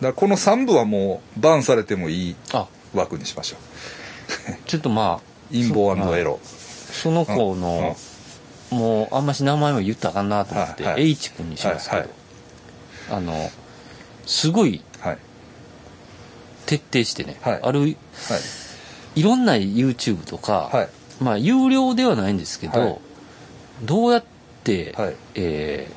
[0.01, 2.67] だこの3部はもうバンされてもいいあ。
[2.95, 3.57] 枠にしましょ
[4.67, 6.39] ちょっとまあう陰謀エロ。
[6.45, 7.97] その子の、
[8.71, 10.29] もうあんまし名前も言ったらあかん。
[10.29, 12.11] なと思って、はいはい H 君にしますけど、はい
[13.11, 13.51] あの
[14.27, 14.83] すごいはい
[16.67, 17.61] 徹底してね、はい。
[17.63, 17.95] あるはい。
[19.17, 20.89] いろんな YouTube とか、はい。
[21.23, 22.99] まあ有料ではないんですけど、はい。
[23.83, 24.25] どうやっ
[24.65, 25.15] て、はい。
[25.35, 25.89] え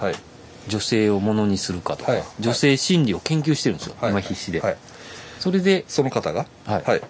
[0.00, 0.14] ーはい。
[0.68, 2.24] 女性をものにするかとか、はい。
[2.40, 4.10] 女性心理を研究してるんですよ、はい。
[4.10, 4.76] 今必死で、はい。
[5.38, 6.46] それでその方が？
[6.66, 6.82] はい。
[6.82, 7.02] はい。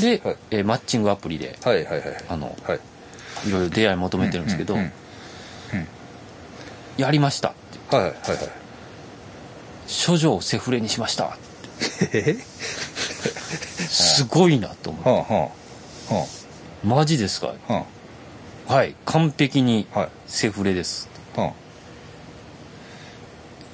[0.00, 0.36] で、はい。
[0.50, 2.80] えーマッチングアプリではいはいはいあのはい。
[3.46, 4.92] いろいろ出会い求めてるんですけど、うんうんうん
[6.96, 7.54] やりましたっ
[7.90, 7.94] て。
[7.94, 8.48] はいはいはいはい。
[10.06, 11.45] 処女をセフレにしましたえ
[13.88, 15.50] すごいなと思う、は
[16.10, 16.26] あは
[16.84, 17.54] マジですか？
[17.68, 17.72] あ。
[17.72, 17.84] は
[18.68, 18.94] はい。
[19.04, 19.86] 完璧に
[20.26, 21.08] セフレです。
[21.36, 21.52] は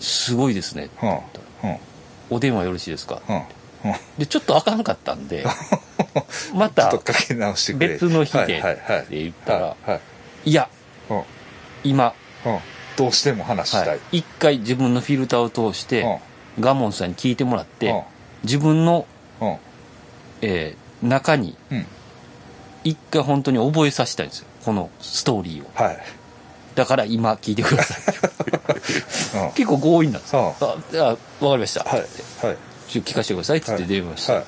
[0.01, 0.89] すごいですね。
[1.01, 1.07] あ。
[1.07, 1.23] は
[1.63, 1.67] あ。
[1.69, 1.79] は
[2.31, 3.21] お電話よろしいですか？
[3.29, 3.33] あ。
[3.33, 3.47] は
[3.85, 3.89] あ。
[3.89, 5.55] はでちょっとあかんかったんであ
[6.55, 7.89] まちょったとかけ直してくれ。
[7.89, 10.01] 別の日でって言ったらは
[10.45, 10.69] いや
[11.11, 11.23] うん
[11.85, 12.15] 今、
[12.47, 12.59] うん
[12.95, 16.21] どうしても話したい、一回自分のフィルターを通して
[16.61, 18.05] ガモンさんに聞いてもらって
[18.43, 19.07] 自分の、
[20.41, 21.87] えー中にうん。
[22.85, 24.47] 一回本当に覚えさせたいんですよ。
[24.65, 25.71] このストーリーを。
[25.75, 25.99] はい。
[26.75, 29.39] だから今聞いてください。
[29.47, 29.53] うん。
[29.53, 30.43] 結構強引なんですうん。
[30.43, 32.01] よあじゃあ分かりました、はい。
[32.01, 32.07] はい。
[32.89, 34.45] ちょっと聞かせてくださいって言って電話して、はい。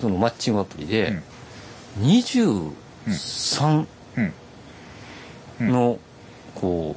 [0.00, 1.14] そのマッチングアプリで、
[1.98, 2.04] うん。
[2.04, 3.86] 23
[4.16, 4.32] うん。
[5.60, 5.68] うん。
[5.68, 5.98] の
[6.54, 6.96] こ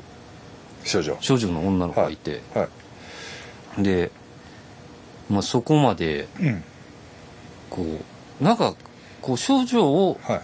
[0.83, 1.13] 少女。
[1.13, 2.67] う少女の女の子がいて、はい
[3.77, 4.11] で、
[5.29, 6.63] まあ、そこまでうん。
[7.69, 7.83] こ
[8.41, 8.75] うなんか
[9.21, 10.41] こう少女をはい。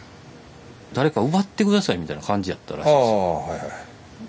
[0.93, 3.65] 誰か奪ってくださいみたいな感じやったらしいですはいは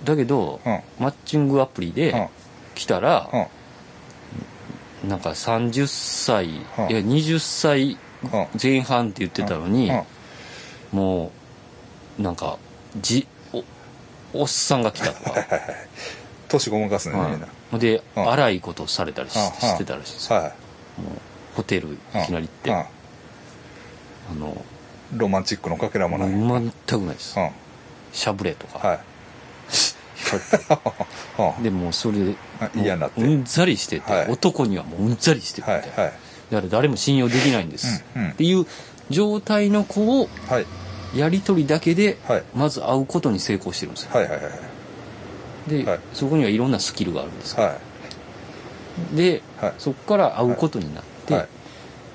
[0.05, 0.07] い。
[0.07, 0.81] だけど、うん。
[1.01, 1.95] マッチングアプリうん。
[1.95, 2.31] で
[2.77, 3.29] 来たら、
[5.03, 5.09] うん。
[5.09, 6.53] なんか30歳、うん。
[6.53, 7.99] いや20歳
[8.33, 8.47] うん。
[8.63, 9.95] 前半って言ってたのに、う
[10.95, 10.99] ん。
[10.99, 11.33] も
[12.19, 12.59] うなんか
[13.01, 13.65] じお
[14.33, 15.77] おっさんが来たとか、はいはいはい。
[16.49, 17.41] 年ごまかすねみんなうん
[17.79, 18.31] で、うん。
[18.31, 20.15] 荒いことされたりし,、てたらしい。
[20.15, 20.53] ですよ、
[21.55, 21.97] ホテルいい
[22.27, 22.77] きなり行って、うん。
[22.77, 22.87] あ
[24.39, 24.65] の
[25.17, 26.29] ロマンチックのかけらもない。
[26.29, 27.53] うん全くないです、はい
[28.13, 29.01] しゃぶれとか、はい。
[31.63, 33.21] でもうそれであ嫌になって。
[33.21, 34.29] もううんざりしてて、はい。
[34.29, 36.13] 男にはもううんざりしてるみたいな、はいはい。
[36.51, 38.67] だから誰も信用できないんです、っていう
[39.09, 40.67] 状態の子をはい。
[41.19, 42.43] やり取りだけではい。
[42.55, 44.11] まず会うことに成功してるんですよ。
[44.13, 44.51] はいはいはい
[45.69, 46.01] で、はい。
[46.13, 47.65] そこにはいろんなスキルがあるんですよ。
[47.65, 47.79] は
[49.15, 49.75] で、はい。
[49.79, 51.49] そこから会うことになって、はい。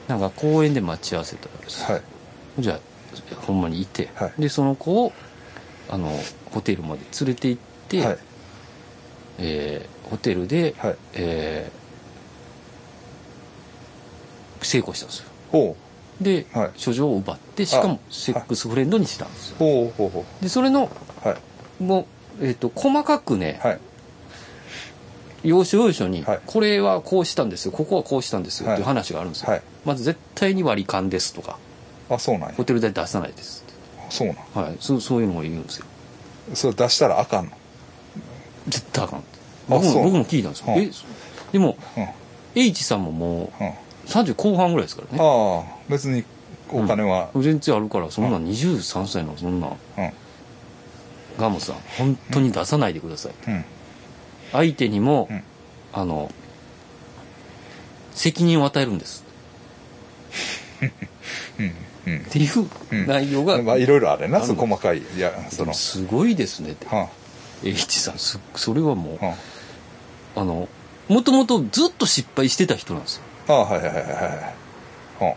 [0.08, 2.02] なんか公園で待ち合わせたんです、いはい。
[2.60, 2.80] じゃあ
[3.41, 4.41] ほんまにいて、はい。
[4.41, 5.12] でその子を
[5.89, 6.12] あの
[6.52, 8.18] ホテルまで連れて行って、はい。
[9.39, 10.95] えーホテルで、はい。
[11.14, 11.78] えー
[14.64, 15.26] 成功したんですよ。
[15.52, 15.78] ほ
[16.22, 16.72] で、はい。
[16.76, 19.93] 書状を奪ってしかもセックスフレンドにしたんですよ。
[20.41, 20.89] でそれの
[21.24, 21.84] うはい。
[21.84, 22.08] も
[22.42, 23.80] う、えー、と細かくね、はい。
[25.44, 26.40] 要所要所に、はい。
[26.46, 28.76] これはこうしたんですよここはこうしたんですよ、はい。
[28.76, 29.62] っていう話があるんですよ、はい。
[29.86, 31.58] まず絶対に割り勘ですとか
[32.10, 32.56] あそうなんや。
[32.56, 33.64] ホテル代出さないです
[34.10, 34.64] そうなん。
[34.66, 34.78] はい。
[34.80, 35.86] そうそういうのを言うんですよ。
[36.54, 37.52] それ出したらあかんの？
[38.68, 39.38] 絶対あかんって。
[39.68, 40.82] 僕も僕も聞いたんですよ、うん。
[40.82, 40.90] え
[41.52, 42.08] でもうん。
[42.56, 43.68] H さんももうん。
[43.68, 43.74] う
[44.08, 45.20] 30後半ぐらいですからね。
[45.22, 46.24] ああ別に
[46.70, 47.30] お金は。
[47.36, 49.68] 全然あるからそんな23歳のそんな。
[49.68, 50.12] うん
[51.38, 53.66] ガモさん本当に出さないでください、うん。
[54.52, 55.44] 相手にも、うん。
[55.94, 56.32] あの
[58.12, 59.24] 責任を与えるんです。
[61.60, 61.74] うん。
[62.08, 62.20] うん。
[62.20, 63.08] っていううん。
[63.08, 65.00] 内容が、まあいろいろあれな細かい。
[65.00, 65.74] いやその。
[65.74, 66.72] すごいですね。
[66.72, 67.10] っては
[67.64, 69.36] H さんすそれはもうあは
[70.36, 70.44] あ。
[70.44, 70.68] の
[71.08, 73.24] もともとずっと失敗してた人なんですよ。
[73.48, 74.54] ああはいはいはいはいは
[75.22, 75.24] い。
[75.24, 75.36] は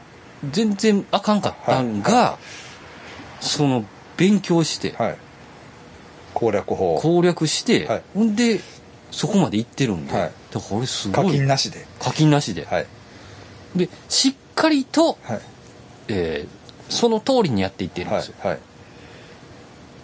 [0.50, 2.38] 全然あかんかったんが、は
[3.40, 3.84] その
[4.16, 5.16] 勉強して、あはい
[6.40, 6.98] 攻略法。
[7.00, 8.02] 攻略して、はい。
[8.14, 8.60] ほんで
[9.12, 10.22] そこまで行ってるんで、はい。
[10.22, 11.32] だからこれす課ごい。
[11.34, 11.86] 金なしで。
[12.00, 12.86] 課金なしで、はい。
[13.76, 15.40] でしっかりと、はい。
[16.08, 16.60] えー
[16.90, 18.58] その通りにやっていってるんはいですよ、はい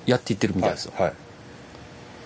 [0.07, 1.13] やっていってるみたいですよ、はい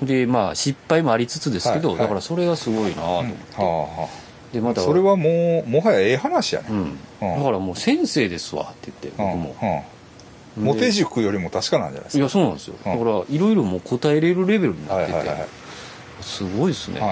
[0.03, 2.05] でまあ失敗もありつつですけど、はいはい。
[2.05, 4.09] だからそれがすごいなと思って、はあは
[4.51, 6.69] でまたあそれはもうもはやええ話やね。
[6.71, 9.83] うん、だからもう先生ですわって言って僕も、うんうん
[10.57, 12.18] モテ塾よりも確かなんじゃないですか。
[12.18, 12.74] いやそうなんですよ。
[12.84, 12.98] だうん。
[12.98, 15.30] からいろいろもう答えれるレベルになってて、
[16.22, 17.11] すごいですね、はい。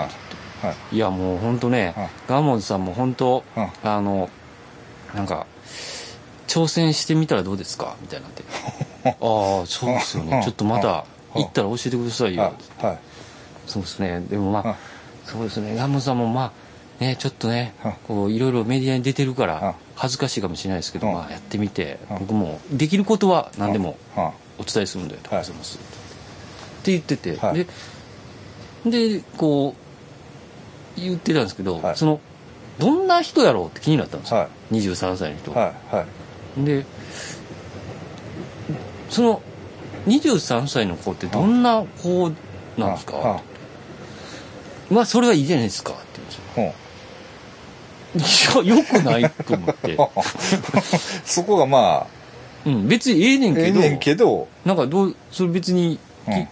[0.66, 0.96] はい。
[0.96, 2.08] いやもう本当ね、はい。
[2.28, 3.68] ガモンさんも本当、うん。
[3.84, 4.28] あの
[5.14, 5.46] なんか
[6.46, 7.96] 挑戦してみたらどうですか？
[8.02, 8.42] みたいなんで
[9.04, 9.14] ああ
[9.66, 10.30] そうですようん。
[10.30, 11.42] ねちょっとまたうん。
[11.42, 12.98] 行ったら教えてくださいよ、はいはい。
[13.66, 14.20] そうですね。
[14.28, 14.74] でもまあ、うん。
[15.26, 15.76] そうですね。
[15.76, 16.52] ガモンさんもま
[17.00, 17.92] あねちょっとねうん。
[18.08, 19.48] こういろいろメディアに出てるかうん。
[19.48, 21.14] ら恥ずかしいかもしれないですけど、うん。
[21.14, 22.18] まあ、やってみてうん。
[22.20, 25.80] 僕もできることは何でもはお伝えするんでありがとうございます、っ
[26.84, 27.54] て言ってて、はい。
[27.54, 27.66] で
[29.18, 29.74] でこ
[30.96, 31.96] う言ってたんですけど、はい。
[31.96, 32.20] その
[32.78, 34.74] どんな人やろうって気になったんですよ、はい。
[34.74, 35.94] 23歳の人、はい。
[35.94, 36.64] はい。
[36.64, 36.86] で
[39.10, 39.42] その
[40.06, 42.32] 23歳の子ってどんな子
[42.76, 43.42] なんですか、は
[44.90, 46.72] まあそれはいいじゃないですかって言うんですようん
[48.14, 48.20] い
[48.64, 49.98] やよくないと思って、
[51.24, 52.06] そこがま
[52.66, 56.48] うん、別にええねあんけどええねんけどなんかどうそれ別に、きうん。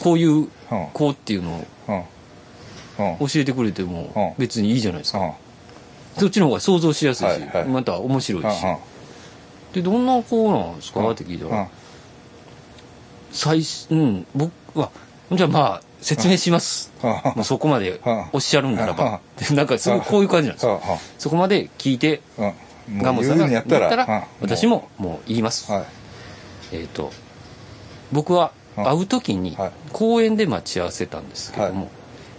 [0.00, 0.48] こういううん。
[0.92, 1.64] 子っていうの
[2.98, 4.42] を教えてくれてもうん。
[4.42, 5.32] 別にいいじゃないですか、うん。
[6.18, 7.64] そっちの方が想像しやすいし、はいはい。
[7.66, 8.76] また面白いし、うん
[9.72, 11.10] でどんな子なんですか、うん。
[11.10, 11.66] って聞いたら、うん
[13.30, 14.90] 最初うん僕は
[15.32, 20.66] じゃあまあ説明します、うんもうそこまでうんおっしゃるんならば、で なんかすごいこういう感じなんです。
[20.66, 20.80] よ、
[21.18, 22.20] そこまで聞いて
[22.96, 25.84] ガモさんが言ったら私ももう言います、はい。
[26.72, 27.12] えっ、と
[28.10, 29.70] 僕はうん会う時にはい。
[29.92, 31.88] 公園で待ち合わせたんですけども、はい。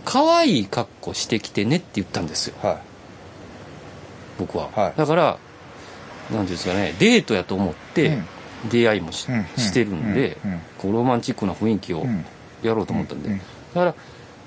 [0.05, 2.55] 可愛い格好してきてねって言ったんですよ。
[2.61, 2.79] は
[4.39, 4.93] 僕は、はい。
[4.97, 5.37] だから
[6.31, 8.25] 何ていうんですかねデートやと思ってうん。
[8.69, 9.45] 出会いもし,、うん。
[9.57, 10.37] してるんで、
[10.79, 12.25] こうロマンチックな雰囲気をうん
[12.63, 13.43] やろうと思ったんで、うんだ
[13.73, 13.95] から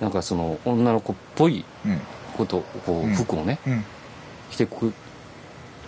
[0.00, 2.00] なんかその女の子っぽいうん。
[2.36, 3.12] ことこうん。
[3.12, 3.84] う服をね、うん。
[4.50, 4.92] 着てく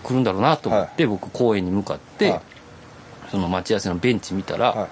[0.04, 2.40] くるんだろうなと思って、僕公園に向かって、はい。
[3.30, 4.86] その待ち合わせのベンチ見たら、は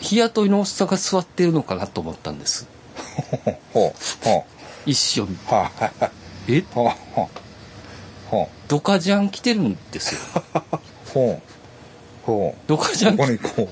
[0.00, 0.04] い。
[0.04, 2.68] 日雇いのおっさんが座ってるのかなと思ったんです。
[4.84, 5.34] 一緒に。
[5.34, 5.82] うはい。
[5.82, 6.10] はいはい
[6.46, 6.64] え
[8.68, 10.42] ドカジャン着てるんですよ。
[11.14, 11.40] う
[12.24, 13.68] ほうほうドカジャンここにこ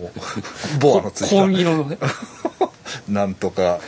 [0.77, 1.97] うボアのつい紺色のね。
[1.97, 2.09] た
[3.09, 3.81] なんとか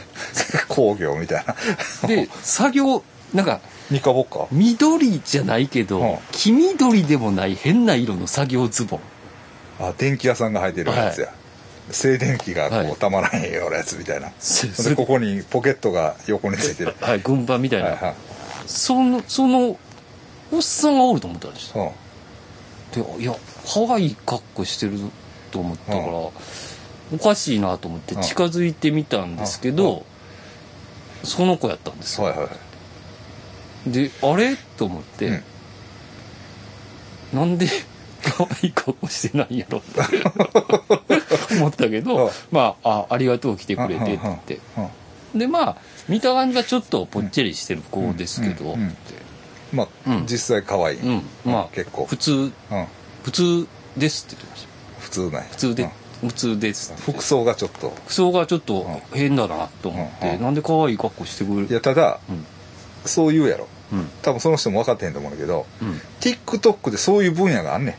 [0.68, 2.08] 工業みたいな。
[2.08, 3.02] で作業
[3.32, 3.60] なんか
[3.90, 6.18] ニカボッカ緑じゃないけど、うん。
[6.32, 9.00] 黄緑でもない変な色の作業ズボン。
[9.80, 11.32] あ電気屋さんが履いてるやつや、
[11.90, 12.90] 静電気がこはい。
[12.90, 16.94] うたまらへんようなやつみたいな、すでここにポケットが横についてる。
[17.00, 18.14] はい軍パンみたいな、はいはい。
[18.66, 19.76] そのその
[20.52, 21.92] おっさんがおると思ったんですよ。
[22.96, 23.16] うん。
[23.16, 23.34] でいや
[23.66, 24.92] 可愛い格好してる
[25.50, 26.30] と思ったから、うん
[27.12, 30.06] おかしいなと思ってうん近づいてみたんですけど、
[31.22, 32.48] その子やったんですよ、はいはい
[33.90, 34.56] であれ？
[34.78, 35.42] と思って、
[37.32, 37.38] うん。
[37.40, 37.68] なんで
[38.22, 40.00] 可愛い格好してないんやろって
[41.56, 44.18] 思ったけど、まあ、あ、ありがとう来てくれてって。
[44.22, 44.60] 言って。
[45.34, 45.76] で、まあ、
[46.08, 48.76] 見た感じはちょっとぽっちゃりしてる子ですけど、
[49.72, 50.26] まあ、うん。
[50.26, 52.06] 実際可愛い、うん、まあ、結構。
[52.06, 52.50] 普通、うん、
[53.24, 53.66] 普通
[53.96, 54.68] ですって言ってました。
[55.00, 55.48] 普通ない。
[55.50, 55.82] 普通で、
[56.22, 56.28] うん。
[56.28, 57.02] 普通ですって。
[57.02, 57.90] 服装がちょっと。
[58.04, 60.34] 服装がちょっと変だなと思って、うん。
[60.36, 60.42] うん。
[60.42, 61.66] なんで可愛い格好してくれる？
[61.68, 62.46] いやただうん。
[63.04, 63.66] そう言うやろ。
[63.92, 64.08] うん。
[64.22, 66.00] 多分その人も分かってへんと思うんだけどうん。
[66.20, 67.98] TikTok でそういう分野があんね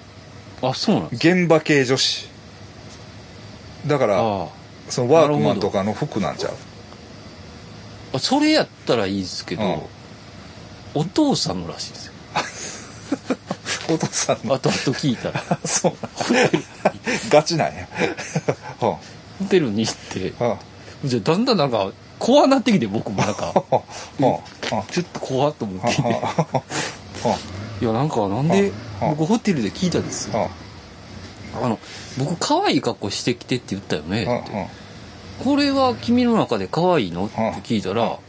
[0.62, 2.30] あそうなん現場系女子。
[3.88, 4.48] だからあ
[4.90, 6.54] そのワークマンとかの服なんちゃう？
[8.14, 9.82] あそれやったらいいですけど、うん。
[11.02, 12.14] お父さんのらしいですよ
[13.90, 14.56] お父さんの。
[14.56, 15.42] 後々聞いたら。
[15.66, 15.94] そう。
[17.30, 17.88] ガチなんや。
[18.82, 18.86] う。
[18.86, 19.00] んホ
[19.50, 20.30] テルに行って
[21.04, 21.08] う。
[21.08, 23.54] んじゃあだんだんなんか怖なってきて僕もなんか。
[23.54, 26.02] ちょっと怖っと思って。
[27.82, 28.70] いやなんかなんで
[29.02, 29.06] う。
[29.06, 30.50] ん僕ホテルで聞いたんですよ。
[31.62, 31.80] あの
[32.18, 34.24] 僕可愛い格好してきてって言ったよね。
[34.24, 34.30] う。
[34.30, 34.86] んって。
[35.44, 37.26] これは君の中で可愛いの？
[37.26, 38.20] って聞いたら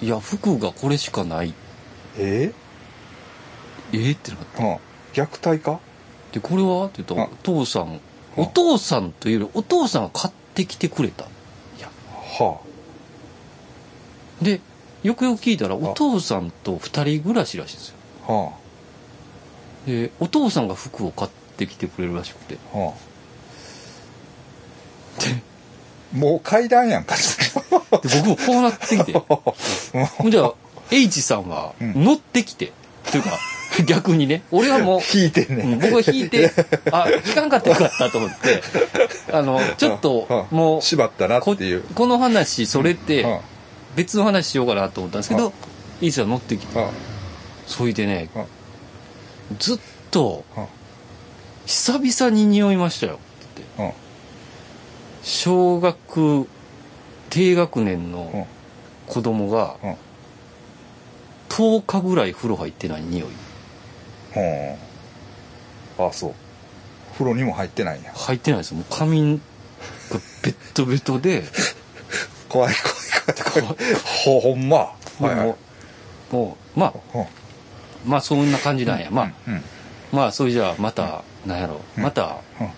[0.00, 1.52] いや服がこれしかない。
[2.16, 2.52] え？
[3.92, 4.62] えーってなって。
[4.62, 4.76] うん。
[5.12, 5.80] 虐待か？
[6.32, 6.86] でこれは？
[6.86, 7.32] って言ったらうん。
[7.32, 8.00] お父さん。
[8.36, 11.24] お父さんというよりお父さんが買ってきてくれた。
[11.24, 11.28] い
[11.80, 11.90] や。
[12.38, 12.60] は
[14.40, 14.60] で
[15.02, 17.96] よくよく聞いたらお父さんと二人暮らしらしいんですよ。
[18.28, 18.32] あ。
[18.32, 18.52] は
[19.86, 22.56] でお父さんが服を買ってきてくれるらしくて。
[22.72, 22.96] あはあ。
[26.16, 27.14] もう階段やんか。
[27.16, 27.22] で
[28.24, 29.12] 僕もこうなってきて。
[29.12, 30.54] じゃあ
[30.90, 32.04] H さんはうん。
[32.04, 32.72] 乗ってきて、
[33.10, 33.30] というか
[33.86, 34.42] 逆にね。
[34.50, 35.62] 俺はもう引いてんね。
[35.64, 36.52] うん僕は引いて、
[36.90, 38.62] あ、引かんかったらよかったと思って、
[39.32, 41.82] あの、ちょっと、うんもう、縛ったなってこいう。
[41.94, 43.00] この話、それっうん。
[43.00, 43.40] て、
[43.96, 45.52] 別の話しようかなと思ったんですけうど、
[46.00, 46.88] イーサ乗ってきて、うん。
[47.66, 48.44] それでねうん、
[49.58, 49.78] ずっ
[50.10, 50.66] とうん、
[51.66, 53.14] 久々に匂いましたよ。
[53.14, 53.16] っ
[53.56, 54.02] て言って、うん。
[55.22, 56.48] 小学、
[57.30, 58.12] 低学年うん。
[58.12, 58.46] の
[59.06, 59.96] 子供がうん、
[61.48, 63.28] 10日ぐらい風呂入ってない匂い。
[64.36, 66.06] うん。
[66.06, 66.34] あそう。
[67.12, 68.12] 風呂にも入ってないんや。
[68.14, 68.70] 入ってないです。
[68.72, 68.78] よ。
[68.78, 69.38] もう髪が
[70.42, 71.44] ベッドベトで、
[72.48, 72.74] 怖い
[73.54, 73.76] 怖い怖い。
[73.76, 74.76] 怖いほ ほんま。
[74.76, 75.46] はいはい。
[75.46, 75.56] も
[76.32, 77.18] う、もう、まあ、う。
[77.20, 77.26] ん
[78.10, 79.08] まあそんな感じなんや。
[79.10, 79.62] まあ、うん
[80.12, 81.80] まあそれじゃあまた、なんやろ。
[81.96, 82.02] うん。
[82.02, 82.68] また、うん。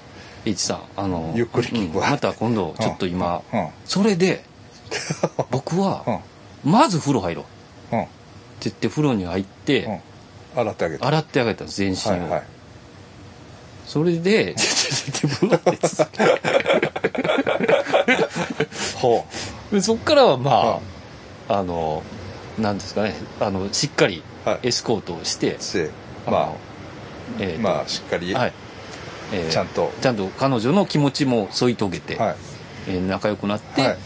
[0.44, 2.06] H さん、あの、ゆっくり聞くわ。
[2.06, 2.12] うん。
[2.12, 3.68] また今度、ちょっと今、うん。
[3.86, 4.44] それで、
[5.50, 6.20] 僕は、
[6.64, 7.44] まず風呂入ろ
[7.92, 7.96] う。
[7.96, 8.02] うん。
[8.02, 8.10] って
[8.64, 10.00] 言って風呂に入って、うん
[10.56, 12.00] 洗ってあげて洗ってあげた全身を。
[12.10, 12.42] はいはい。
[13.86, 14.54] それで、
[18.96, 19.26] ほ
[19.70, 20.80] でそっからはま
[21.48, 22.02] あ、あの、
[22.58, 24.68] なんですかね、あの、しっかりはい。
[24.68, 25.90] エスコートをしてう、して
[26.26, 26.52] あ
[27.38, 28.52] えーまあしっかりはい。
[29.32, 29.92] えーちゃんと。
[30.00, 32.36] ちゃんと彼女の気持ちも添い遂げて、はい。
[32.88, 33.98] えー仲良くなって、はい。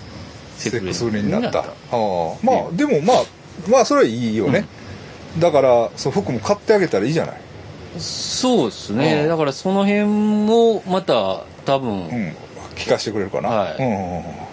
[0.57, 1.63] セクスになった。
[1.63, 3.25] まあでもまあ
[3.69, 4.67] まあそれはいいよね
[5.39, 7.41] だからその服も買ってあげたらいいじゃない。
[7.99, 9.29] そうですね、うん。
[9.29, 12.37] だからその辺もまた多分、うん。
[12.75, 13.49] 聞かせてくれるかな。
[13.49, 13.77] はい。
[13.79, 14.49] うんうんうん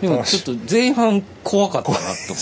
[0.00, 2.34] でもちょっと前半怖かったなと思って。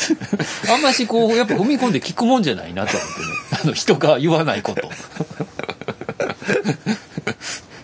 [0.70, 3.26] あんましこうやっぱ踏み込んで聞くもんじゃないなと思ってね。
[3.64, 4.90] あの人が言わないこと。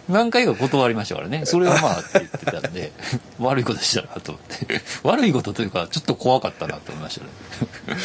[0.09, 1.43] 何回か断りましたからね。
[1.47, 2.93] それはまあって言ってたんで
[3.39, 4.81] 悪いことしたなと思って。
[5.03, 7.99] 悪いことというかちょっと怖かったなと思いましたね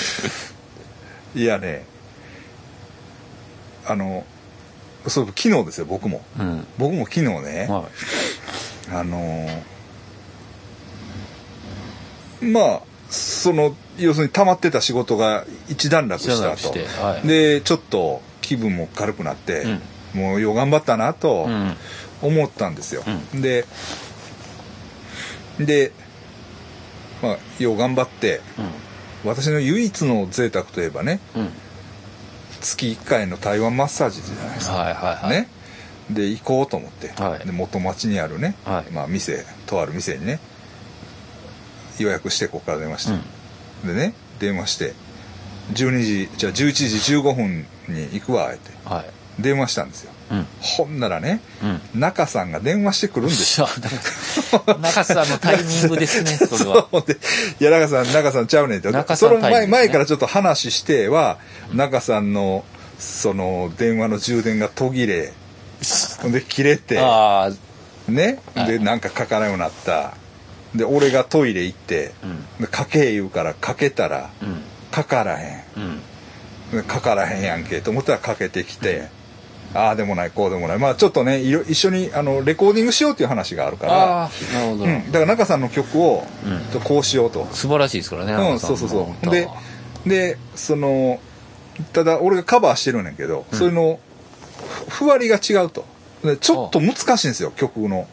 [1.35, 1.85] いやね
[3.85, 4.25] あの
[5.07, 6.21] そう昨日ですよ僕も。
[6.39, 6.67] うん。
[6.77, 7.89] 僕も昨日ね、は
[8.91, 9.61] あのー
[12.41, 17.21] まあその要するに溜まってた仕事が一段落した一段落してはい。
[17.21, 19.81] とでちょっと気分も軽くなって、うん。
[20.13, 21.47] もうよう頑張ったなと
[22.21, 23.03] 思ったんですよ、
[23.33, 23.65] うで
[25.59, 25.91] で
[27.21, 28.41] まあよう頑張って
[29.23, 31.41] 私の唯一の贅沢といえばねうん。
[31.41, 31.49] うん
[32.61, 35.29] 月1回の台湾マッサージじゃないですか、はいはいはい。
[35.31, 35.49] ね。
[36.09, 37.45] で行こうと思って、はい。
[37.45, 38.91] で元町にあるね、はい。
[38.91, 40.39] まあ、店とある店にね
[41.97, 43.11] 予約してここから電話し
[43.83, 44.93] て、でね電話して
[45.73, 48.71] 12時じゃあ11時15分に行くわって。
[48.85, 49.41] はい。
[49.41, 50.10] 電話したんですよ。
[50.10, 50.10] うん
[50.61, 51.99] ほんならねうん。
[51.99, 53.59] 中さんが電話してくるんです。
[53.59, 53.67] よ
[54.81, 56.87] 中さんのタイミングですね それは。
[57.59, 61.37] いや中さん中さんちゃうねんって中さんその前,、前からちょっと話しては
[61.73, 62.63] 中さんの
[62.99, 65.33] その電話の充電が途切れ
[66.21, 67.51] ほんで切れてね、は
[68.63, 68.67] い。
[68.67, 70.13] でなんか書かないようになった。
[70.75, 72.13] で俺がトイレ行って
[72.61, 74.61] う書け言うから書けたらうん。
[74.95, 75.79] 書からへん。
[76.71, 76.81] うん。
[76.81, 79.09] で書からへんやんけと思ったら書けてきて
[79.73, 80.79] ああでもないこうでもない。
[80.79, 83.93] まあちょっとね一緒にあのレコーディングしようっていう話があるから。
[83.93, 86.81] ああなるほど、うん、だから中さんの曲をうん。
[86.81, 89.29] ちこうしようと、素晴らしいですからね、うん、そうそうそう。
[89.29, 89.47] で
[90.05, 91.19] でその
[91.93, 93.57] ただ俺がカバーしてるんやけど、うん。
[93.57, 93.99] それの
[94.89, 95.85] ふふわりが違うと。
[96.23, 98.07] でちょっと難しいんですよ曲の。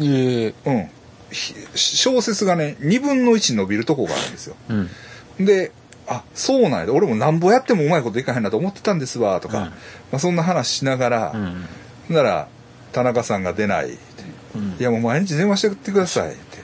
[0.00, 0.54] ええ。
[0.64, 0.90] うん。
[1.30, 4.56] ひ小説がね2分の1伸びるとこがあるんですよ。
[4.68, 5.44] うん。
[5.44, 5.72] で
[6.08, 6.92] あそうなんや。
[6.92, 9.64] 俺もなんぼやってもうまいこといかへんなと思ってたんですわとか、うん。
[9.64, 9.72] ま
[10.12, 11.66] あ、そんな話しながら、うん。
[12.14, 12.48] なら
[12.92, 13.98] 田中さんが出ない
[14.54, 14.76] うん。
[14.78, 16.58] いやもう毎日電話してってくださいって。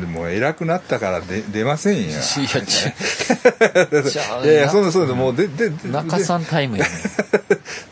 [0.00, 2.16] でもう偉くなったからで出ませんよ いやい
[4.46, 6.90] やいやそうだそうだもうででで中さんタイムやね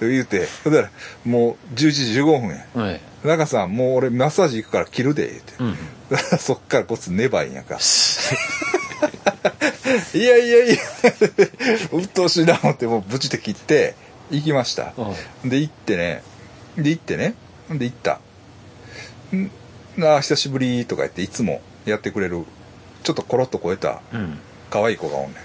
[0.01, 0.91] で 言うてだから
[1.27, 2.65] もう11時15分や。
[2.75, 3.01] はい。
[3.25, 5.77] 中さんもう俺マッサージ行くから切るで言うて、うん。
[6.41, 7.79] そっからこっち粘いんやんか
[10.15, 10.77] いやいやいや
[11.93, 13.95] うっとうしいな思ってもうブチって切って
[14.31, 14.93] 行きました。
[15.45, 16.23] で行ってね。
[16.77, 17.35] で行ってね。
[17.71, 18.21] で行った。
[19.35, 19.51] ん
[20.05, 22.45] ああ久しぶりとか言っていつもやってくれる
[23.03, 24.39] ちょっとコロッと超えたうん。
[24.71, 25.37] 可愛い子がおんね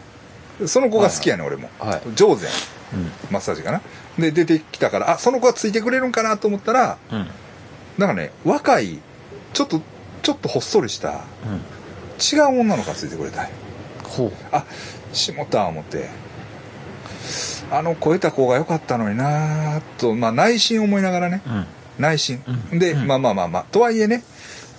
[0.64, 0.68] ん。
[0.68, 2.02] その子が好きやねん俺も、はい。
[2.16, 2.54] 上手やん
[2.96, 3.12] うん。
[3.32, 3.82] マッサージかな。
[4.20, 7.28] で出てきたからあその子がついてくれるんかなと思ったらうん。
[7.98, 9.00] なんかね若い
[9.54, 9.82] ちょっと
[10.22, 11.18] ちょっとほっそりしたうん。
[12.22, 13.50] 違う女の子がついてくれたんよ
[14.52, 14.66] あ
[15.14, 16.10] しもた思って。
[17.72, 21.42] あの超えた子が良かったのになーと、まあ、内心思いながらね。
[21.46, 21.66] うん。
[21.98, 22.80] 内心、うん。
[22.80, 23.08] で、うん。
[23.08, 23.66] まあまあまあまあ。
[23.72, 24.24] とはいえね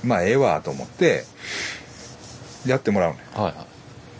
[0.05, 1.25] まあええわと思って
[2.65, 3.19] やってもらうね。
[3.35, 3.67] はいは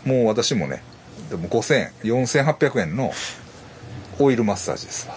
[0.05, 0.83] もう私もね
[1.29, 3.11] でも5000 4800円の
[4.19, 5.15] オイルマッサージですわ。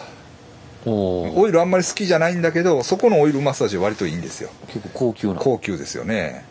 [0.86, 4.50] オイルあんまり好きじゃないんだけどそこのオイルマッサージ割といいんですよ。
[4.68, 5.34] 結構高級な。
[5.34, 6.44] 高級ですよね。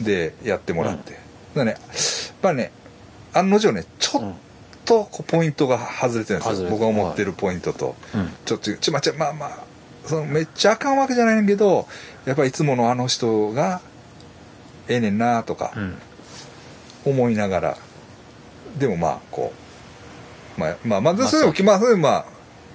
[0.00, 1.18] でやってもらって、
[1.54, 1.80] だねやっ
[2.42, 2.70] ぱりね
[3.38, 4.34] 案の定ねちょっ
[4.84, 6.70] とこうポイントが外れてるんですよ。
[6.70, 8.30] 僕が思ってるポイントと、うん。
[8.44, 9.58] ちょっとちょまちょまあまあ
[10.04, 11.86] そのめっちゃあかんわけじゃないんだけど
[12.24, 13.80] やっぱりいつものあの人が
[14.88, 15.98] ええねんなとかうん。
[17.04, 17.78] 思いながら、
[18.78, 19.52] でもまあこ
[20.56, 22.26] うまあまあまあそれでもまあそれまあ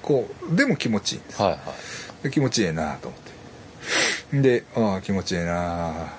[0.02, 1.60] こうでも気持ちいいんですはいはい。
[2.24, 3.20] で気持ちいいなと思っ
[4.32, 4.42] て。
[4.42, 6.14] でああ気持ちいいな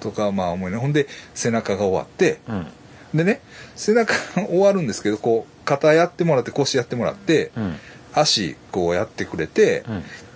[0.00, 2.40] とかまあ思いなほんで背中が終わって。
[2.48, 2.66] うん。
[3.14, 3.40] でね
[3.78, 7.76] 背中終わるんですけどこう肩やってもらって腰やってもらってうん。
[8.12, 9.84] 足こうやってくれて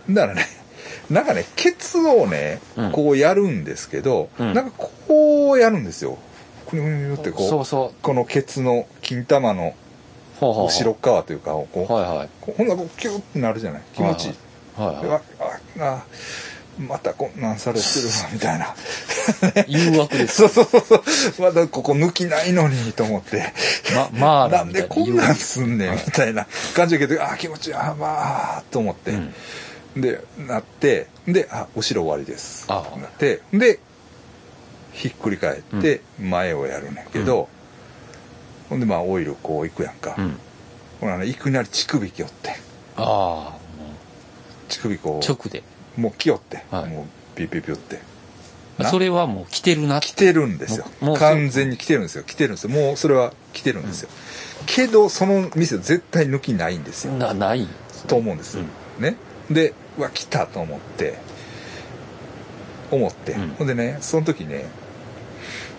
[0.09, 0.15] うん。
[0.15, 0.47] だからね
[1.11, 2.93] なんかねケツをねうん。
[2.93, 4.55] こうやるんですけど、うん。
[4.55, 4.73] なんか
[5.09, 6.17] こうやるんですよ。
[6.69, 9.75] くにゅくにゅってこうそうそこのケツの金玉の
[10.41, 12.29] 後ろ側というかこう、はいはい。
[12.41, 13.83] こうほんならこうキュッてなるじゃない？
[13.95, 14.35] 気持ちいい、
[14.77, 16.05] はいはあああ
[16.89, 18.75] またこんなんされてるわみたいな。
[19.67, 20.37] い 誘惑です。
[20.37, 21.03] そうそうそうそう。
[21.43, 23.53] まだここ抜きないのにと思って。
[23.95, 24.63] ままあな。
[24.63, 26.03] んでこんなんすんねんはい。
[26.07, 26.47] みたいな。
[26.75, 27.75] 感じだけどあ気持ちいい。
[27.75, 29.35] あまあと思って、うん。
[30.01, 32.65] でなってであ後ろ終わりです。
[32.69, 33.79] あなってで
[34.93, 37.49] ひっくり返って前をやるねんけど、
[38.69, 40.39] ほんでまあオイルこういくやんか、うん。
[41.01, 42.51] ほらねいきなり乳首きよって。
[42.97, 43.59] ああも
[44.69, 45.19] 乳首こうう。
[45.21, 45.63] 直で
[45.97, 46.89] もうきよって、はい。
[46.89, 48.01] もうピュピュピュって。
[48.79, 48.89] な？
[48.89, 50.87] それはもう来てるな来てるんですよ。
[51.19, 52.25] 完全に来てるんですよ。
[52.25, 52.71] 来てるんですよ。
[52.71, 54.09] もうそれは来てるんですよ、
[54.67, 57.69] けどその店絶対抜きないんですよ、なない。
[58.09, 58.69] と思うんです、うん。
[59.03, 59.17] ね？
[59.51, 61.19] でうわ来たと思って。
[62.91, 63.49] 思って、うん。
[63.51, 64.67] ほんでねその時ね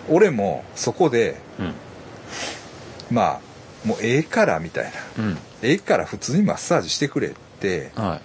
[0.08, 1.72] 俺もそこでうん。
[3.14, 3.40] まあ
[3.86, 4.84] もうええからみたい
[5.16, 5.24] な。
[5.24, 5.38] うん。
[5.62, 8.20] ええから普通にマッサージしてくれっては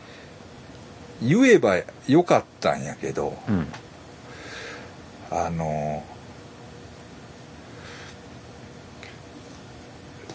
[1.22, 3.68] 言えばよかったんやけどいうん。
[5.32, 6.04] あの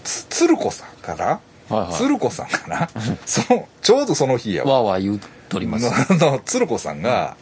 [0.05, 1.95] つ鶴子さんかな、はいはい。
[1.95, 2.89] 鶴子さんかな？
[3.27, 4.83] そのちょうどその日やわ。
[4.83, 5.85] わーわー言うとります。
[6.21, 7.37] のの鶴子さんが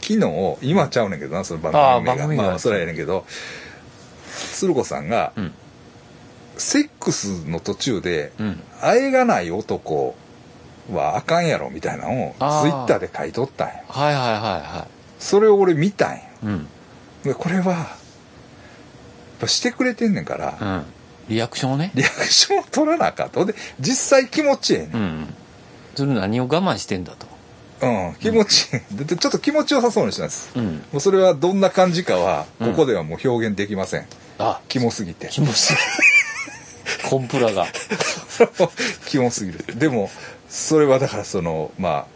[0.00, 2.16] 昨日今ちゃうねんけどなその番組名が。
[2.16, 3.26] 番組名まあそれはええねんけど
[4.54, 5.54] 鶴子さんがうん。
[6.58, 8.62] セックスの途中でうん。
[8.80, 10.14] あえがない男
[10.92, 14.86] はあかんやろみたいなのをツイッターで書いとったんやはいはいは
[15.18, 16.66] それを俺見たんやいはいうん。
[17.24, 17.88] でこれはやっ
[19.40, 20.84] ぱしてくれてんねんから、うん。
[21.28, 21.90] リアクションをね。
[21.94, 23.40] リアクションを取らなあかんと。
[23.40, 24.94] ほんで実際気持ちええねん。
[24.94, 25.34] うん。
[25.94, 27.26] それ何を我慢してんだと。
[27.82, 29.04] うん、気持ちいい。
[29.04, 30.50] でちょっと気持ちよさそうにしてます。
[30.56, 30.76] うん。
[30.92, 32.70] もうそれはどんな感じかは、うん。
[32.70, 34.06] ここではもう表現できません。
[34.38, 34.60] あ。
[34.68, 35.28] キモすぎて。
[35.28, 35.76] 気持ちいい
[37.08, 37.66] コンプラが。
[39.06, 39.64] キモすぎる。
[39.76, 40.10] でも、
[40.48, 42.06] それはだからその、まあ、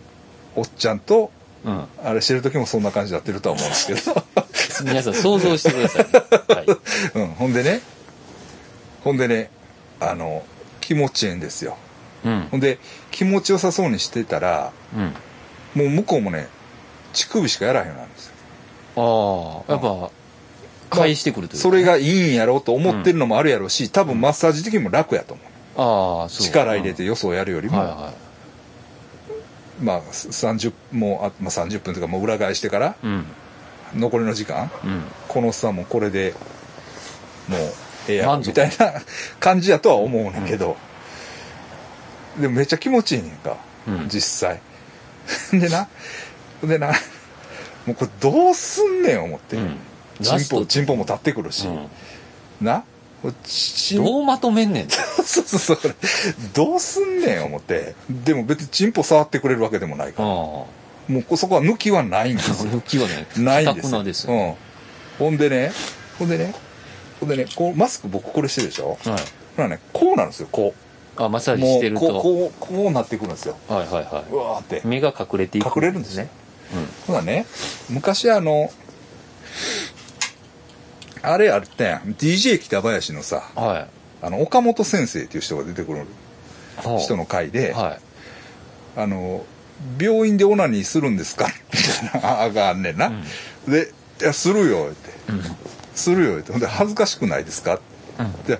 [0.56, 1.30] おっちゃんと、
[1.64, 1.84] うん。
[2.02, 4.24] あれしてる時もそんな感じになってるとは思うんですけど。
[4.82, 6.06] 皆さん想像してください、
[6.48, 6.66] はい、
[7.14, 7.82] うん、ほんでね、
[9.04, 9.50] ほんでね、
[10.00, 10.42] あの、
[10.80, 11.76] 気持ちええんですよ。
[12.24, 12.48] うん。
[12.50, 12.78] ほんで
[13.10, 15.14] 気持ちよさそうにしてたらうん。
[15.74, 16.48] もう向こうもね
[17.12, 19.64] 乳首しかやらへんようになるんですよ。
[19.66, 20.10] ああやっぱ
[20.90, 26.46] 返してくるというかそれがいいんやろうと思ってるのもあるやろうし多分マッサージ的にも楽やと思うああそう。
[26.46, 28.12] 力入れてよそをやるよりも、はいは
[29.82, 33.26] まあ30もうあ、まあ、30分というかもう裏返してからいうん。
[33.94, 34.70] 残りの時間？
[34.84, 35.02] うん。
[35.28, 36.34] このおっさんもこれで
[37.48, 37.60] もう
[38.08, 38.92] ええやみたいな
[39.40, 40.76] 感じやとは思うねんけど、
[42.38, 43.56] でもめっちゃ気持ちいいねんか、
[43.88, 44.08] うん。
[44.08, 44.60] 実際。
[45.58, 45.88] でな
[46.62, 46.88] でな
[47.86, 49.76] もうこれどうすんねん思って、うん。
[50.22, 51.88] チンポチンポも立ってくるし、うん。
[52.60, 52.84] な
[53.22, 54.88] どうまとめんねん。
[54.90, 55.78] そうそうそう。
[56.54, 57.94] どうすんねん思って。
[58.08, 60.66] でも別にチンポ触ってくれるわけでもないから、あも
[61.30, 62.70] うそこは抜きはないんですあよ。
[62.78, 63.98] 抜きはねないんですよ。
[63.98, 64.54] なですよ、うん、
[65.18, 65.72] ほんでね
[66.18, 66.54] ほんでね
[67.20, 68.96] ほんでねこうマスク僕これしてるでしょ？
[69.04, 69.20] はい。
[69.56, 70.72] ほらねこうなんですよこ
[71.16, 72.00] あマッサーうジしてると。
[72.00, 73.56] こうこうこうなってくるんですよ。
[73.68, 74.78] はいはいはうわーって。
[74.78, 76.28] い目が隠れていく隠れるんですね。
[77.06, 77.44] うほらね
[77.90, 78.70] 昔あの
[81.22, 83.86] あれあったやん DJ 北林のさんはい。
[84.22, 86.04] あの岡本先生っていう人が出てくるは
[86.96, 88.00] あ人の回で、はい。
[89.00, 89.44] あの
[89.98, 91.46] 病院でオナニーするんですか？
[91.72, 91.78] み
[92.12, 93.06] たいなあがあんねんな、
[93.66, 93.72] うん。
[93.72, 95.10] で「いやするよ」って。
[95.32, 95.42] うん
[95.94, 96.52] 「するよ」って。
[96.52, 97.78] ほんで「恥ずかしくないですか?」っ
[98.46, 98.58] て。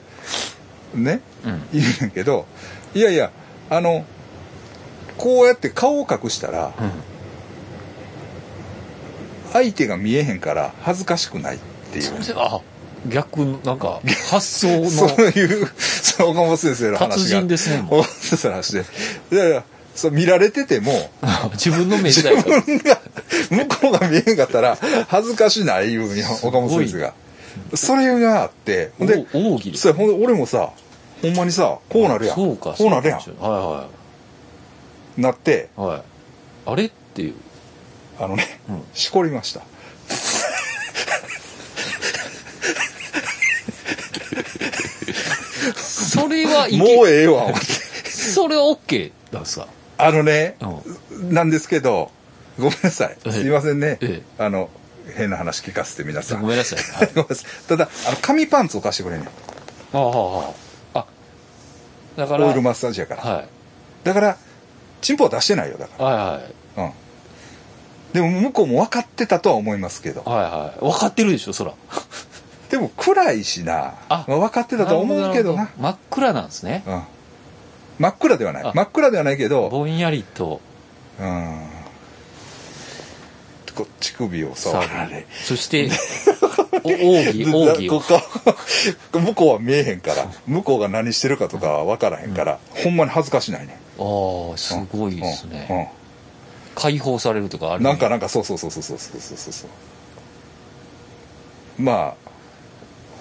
[0.94, 1.20] ね？
[1.44, 1.62] うん。
[1.72, 2.46] 言うねんけど
[2.94, 3.30] いやいや
[3.68, 4.04] あの
[5.18, 6.90] こうやって顔を隠したらうん。
[9.52, 11.56] 相手が見えへんから恥ずかしくない。
[11.56, 12.22] っていう。
[12.22, 12.60] それあ
[13.08, 18.84] 逆なんか発想のそういうその岡本先生の話が達人ですね岡本先生の話で
[19.32, 19.64] いやいや
[19.94, 20.92] そう見られてても
[21.52, 23.00] 自分の目自次第から分が
[23.50, 24.76] 向こうが見えへんかったら
[25.08, 27.14] 恥ずかしない言うんよ岡本先生が
[27.74, 29.26] それがあってほんで
[29.74, 30.70] そほんで俺もさ
[31.22, 33.88] ほんまにさこうなるやんそうかこうなるやんそうかもしれないは
[35.16, 36.02] なっていはいはい
[36.66, 37.34] あれっていう
[38.18, 39.62] あのね、うんしこりました
[46.20, 47.44] それはいもけうええわ。
[47.46, 47.66] 思って
[48.10, 49.66] それは OK なんですか？
[49.98, 50.56] あのね、
[51.10, 52.10] うなんですけど
[52.58, 53.16] ごめんなさい。
[53.24, 53.32] ええ。
[53.32, 54.70] すいませんね、えあの
[55.16, 56.42] 変な話聞かせて皆さん。
[56.42, 56.78] ごめんなさい。
[56.78, 57.08] はい。
[57.14, 57.68] ごめんなさい。
[57.68, 59.30] ただあの紙パンツを貸してくれんねんあ
[59.98, 60.50] ああ
[60.94, 61.06] ああ。
[62.16, 63.48] だからオイルマッサージやから、はい。
[64.04, 64.36] だから
[65.00, 66.52] チンポは出してないよだかはいはい。
[66.76, 66.92] らうん。
[68.12, 70.22] でも向こうも分かってたとは思いますけど。
[70.22, 70.80] はいはい。
[70.80, 71.72] 分かってるでしょそら
[72.70, 73.94] でも暗いしな。
[74.08, 75.70] あまあ、分かってたとは思うけどな。
[75.78, 76.84] 真っ暗なんですね。
[76.86, 77.02] うん、
[77.98, 78.64] 真っ暗ではない。
[78.64, 78.72] あ。
[78.74, 79.68] 真っ暗ではないけど。
[79.68, 80.60] ぼんやりと。
[81.20, 81.66] うん。
[83.74, 85.26] こう乳首を触られ。
[85.30, 85.90] そして
[86.84, 87.90] お奥義 奥義
[89.12, 90.28] 向こうは見えへんから。
[90.46, 95.78] 向こうが何してるかとかは分からへんから、ほんまに恥ずかしないねああすごいですね、うん。
[95.78, 95.86] うん。
[96.76, 101.82] 解放されるとかあるなんかなんかそうそうそうそうそうそうそうそう。
[101.82, 102.29] まあ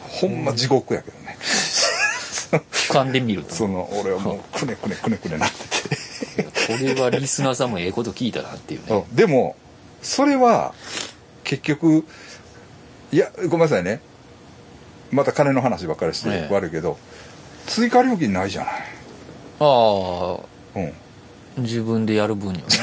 [0.10, 3.54] ほんま地獄やけどね、俯瞰で見ると。
[3.54, 6.44] その俺はもうくねくねくねくねなってて。
[6.44, 9.06] これはリスナーさんもええこと聞いたなっていうね。
[9.10, 9.16] うん。
[9.16, 9.56] でも
[10.02, 10.74] それは
[11.44, 12.06] 結局
[13.12, 14.02] いやごめんなさいね。
[15.12, 16.54] また金の話ばっかりしてええ。
[16.54, 16.98] 悪いけど、
[17.66, 18.74] 追加料金ないじゃない。
[19.60, 20.40] ああ。
[20.76, 20.94] うん。
[21.64, 22.76] 自分でやる分にはね。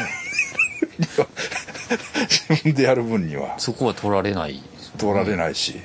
[2.29, 3.55] 自分でやる分には。
[3.59, 5.81] そこは取られないです取られないし、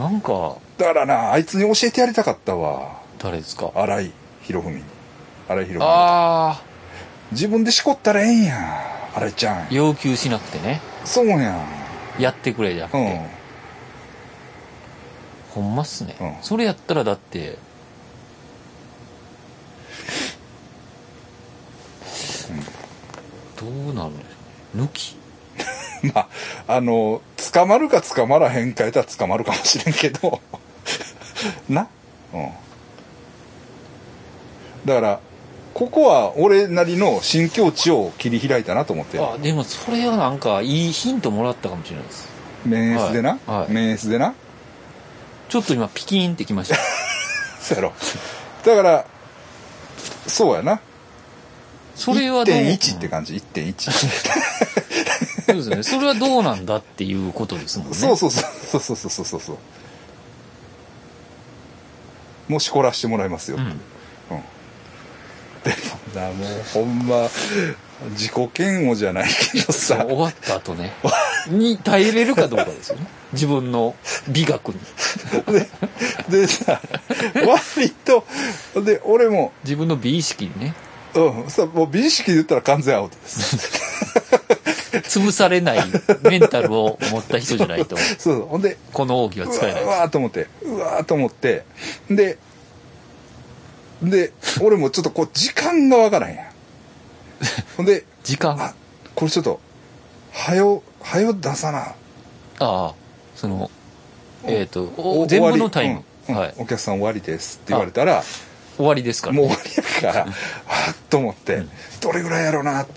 [0.00, 3.02] なんかだからなあいつに教えてやりたかったわ。
[3.18, 3.70] 誰ですか？
[3.74, 4.74] 荒井博文。
[4.74, 4.82] に
[5.46, 5.86] 荒井博文。
[5.86, 6.62] ああ
[7.32, 8.64] 自分でしこったらええんやん
[9.14, 9.66] 荒井ちゃん。
[9.70, 10.80] 要求しなくてね。
[11.04, 11.66] そうやん。
[12.18, 13.02] やってくれじゃなくて、う
[15.60, 15.64] ん。
[15.64, 16.34] ほんまっすね、うん。
[16.40, 17.58] それやったらだって
[23.60, 25.19] どうなるんでしょう抜き？
[26.02, 26.28] まあ
[26.76, 27.22] あの
[27.52, 30.40] 捕まるか捕まらへんかやったら捕まるかもしれんけど。
[31.68, 31.88] な。
[32.32, 32.48] うん。
[34.84, 35.20] だから
[35.74, 39.18] ここは俺なりの新境地を切り開いたなと思って。
[39.18, 42.28] るあでもそれはなんかいいヒントもらったかもしれないです。
[42.64, 43.50] メンエスでな、はい。
[43.60, 43.72] はい。
[43.72, 44.34] メンエスでな？
[45.48, 46.76] ちょっと今ピキーンってきました。
[47.60, 47.92] そうやろ。
[48.64, 49.04] だから
[50.26, 50.80] そうやな
[52.00, 53.34] それはどう？1.1って感じ。
[53.34, 53.90] 1.1
[55.44, 55.82] そうですね。
[55.82, 57.94] それはどうなんだっていうことですもんね。
[57.98, 58.40] そうそうそ
[58.78, 59.40] うそうそうそうそう。
[59.40, 59.58] そう
[62.48, 63.68] もうしこらしてもらいますよ、うん。
[63.68, 63.74] で
[66.14, 67.28] もなもうほんま
[68.12, 70.06] 自己嫌悪じゃないけどさ。
[70.06, 70.94] 終わった後ね。
[71.48, 73.06] に耐えれるかどうかですよね。
[73.34, 73.94] 自分の
[74.26, 74.80] 美学に。
[75.52, 75.68] で
[76.30, 76.80] でさ
[77.46, 78.26] 割と
[78.82, 80.74] で俺も自分の美意識にね
[81.14, 81.50] うん。
[81.50, 83.90] さもう美意識で言ったら完全アウトです。
[84.98, 85.78] 潰されない
[86.22, 87.96] メンタルを持った人じゃないと。
[87.98, 88.40] そうそう。
[88.42, 89.82] ほんでこの奥義は使えない。
[89.84, 91.64] うわーと思ってうわーと思って。
[92.10, 92.38] で
[94.02, 96.46] で俺もちょっとこう時間がわからへんやん。
[97.76, 98.60] ほんで時間？
[98.60, 98.74] あ
[99.14, 99.60] これちょっと
[100.32, 101.78] はよはよ出さな。
[101.80, 101.94] あ
[102.60, 102.94] あ
[103.36, 103.70] その
[104.44, 106.40] えっ、とおお全部のタイム、うんうん。
[106.40, 106.54] はい。
[106.56, 108.22] お客さん終わりですって言われたら
[108.80, 109.70] 終わりですから、もう終わり
[110.06, 110.24] やから。
[110.24, 111.70] わーっと思って、うん
[112.00, 112.92] どれぐらいやろうなって。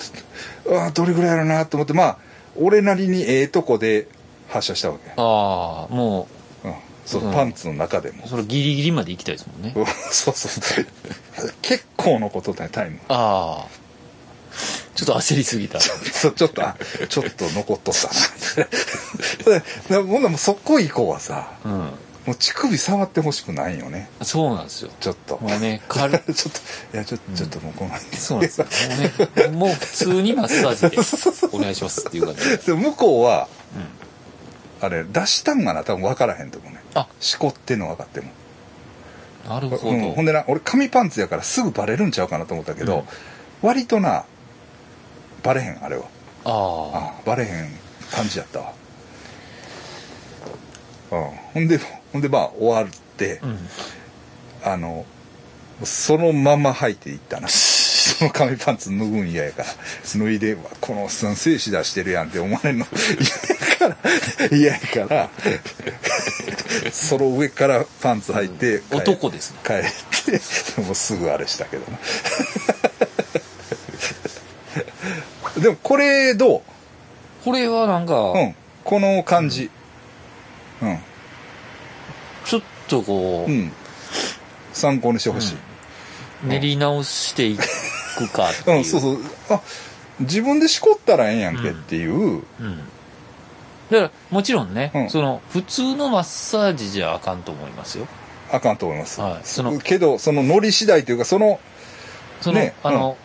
[0.65, 1.93] うわーどれぐらいやろうなと思って。
[1.93, 2.17] まあ
[2.55, 4.07] 俺なりにええとこで
[4.49, 6.27] 発射したわけ、ああも
[6.63, 6.67] う。
[6.69, 6.73] ん、
[7.05, 8.23] そう、うんパンツの中でも。
[8.25, 9.73] うそれギリギリまで行きたいですもんね。
[9.77, 10.49] うんそうそ
[10.81, 10.85] う。
[11.61, 12.99] 結構のことだよタイム。
[13.09, 13.83] ああ
[14.95, 15.79] ちょっと焦りすぎた。
[15.79, 16.77] ちょっとあ
[17.09, 18.07] ちょっと残っとった
[18.61, 19.59] な。
[19.89, 21.51] でもうもうそこ以降はさ。
[21.65, 21.89] うん
[22.25, 24.09] もう乳首触ってほしくないよね。
[24.21, 24.91] そうなんですよ。
[24.99, 25.37] ちょっと。
[25.41, 28.67] もうね 軽ちょっといやちょちょっともうこのそうなんですよ。
[28.67, 35.83] もうねもう普通にマッサージでお願いしますっていう感じで、向こうはうん、あれ出したんがな？
[35.83, 36.79] 多分分からへんと思うね。
[36.93, 37.07] あ。
[37.19, 38.29] しこってんの分かっても。
[39.49, 43.05] なるほど、うん、ほんでな俺紙パンツやからすぐバレるんちゃうかなと思ったけど、
[43.61, 44.23] 割とな
[45.43, 46.03] バレへんあれは。
[46.45, 47.77] ああバレへん
[48.11, 48.73] 感じやったわ。
[51.11, 51.79] うんほんで
[52.13, 52.87] ほんでまあ終わっ
[53.17, 53.57] て、あうん。
[54.73, 55.05] あの
[55.83, 57.47] そのまま履いていったな。
[58.03, 59.69] その紙パンツ脱ぐん嫌やから。
[60.05, 62.85] 脱いでこのおっさん精子出してるやんって思われるの。
[64.51, 64.87] 嫌やから。
[64.91, 65.29] 嫌やから。
[66.91, 69.57] その上からパンツ履いて帰男ですね。
[69.63, 69.83] 帰っ
[70.25, 71.97] てもうすぐあれしたけどな。
[75.61, 76.63] でもこれど
[77.43, 78.55] これはなんか、ううん。
[78.83, 79.69] この感じ。
[80.81, 80.97] うん。
[80.97, 81.01] ちょっ
[82.87, 83.71] とこう、うん。
[84.73, 89.19] 参考にしてほしい、練り直していくかっていう、 うん、そうそう。
[89.49, 89.61] あ、
[90.19, 92.13] 自分でしこったらええんやんけっていう、
[92.59, 92.77] うん。
[93.89, 95.09] だからもちろんね、うん。
[95.09, 98.07] その普通のマッサージじゃあかんと思いますよ。
[98.51, 99.21] あかんと思います。
[99.21, 99.39] はい。
[99.43, 101.59] そのけど、そのノリ次第というか、その、
[102.41, 103.17] その、ねあの、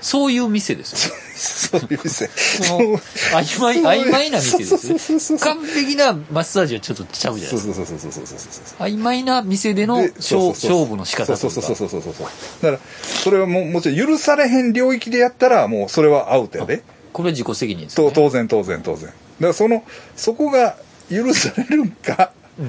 [0.00, 2.28] そういう店ですよ そういう店。
[2.28, 4.70] その曖昧曖昧な店です？
[4.72, 8.86] よそうそうそうそう完璧なマッサージはちょっとちゃうじゃないですかそうそうそうそうそうそう。
[8.86, 12.26] 曖昧な店でので勝負の仕方とそうそうそうそうそうそう。
[12.62, 16.82] だから、それはもう、もちろん許されへん領域でやったら、もうそれはアウトやで。
[17.12, 19.06] これは自己責任ですね、当然当然当然。
[19.06, 19.84] だからその、
[20.16, 20.76] そこが
[21.10, 22.62] 許されるんか、う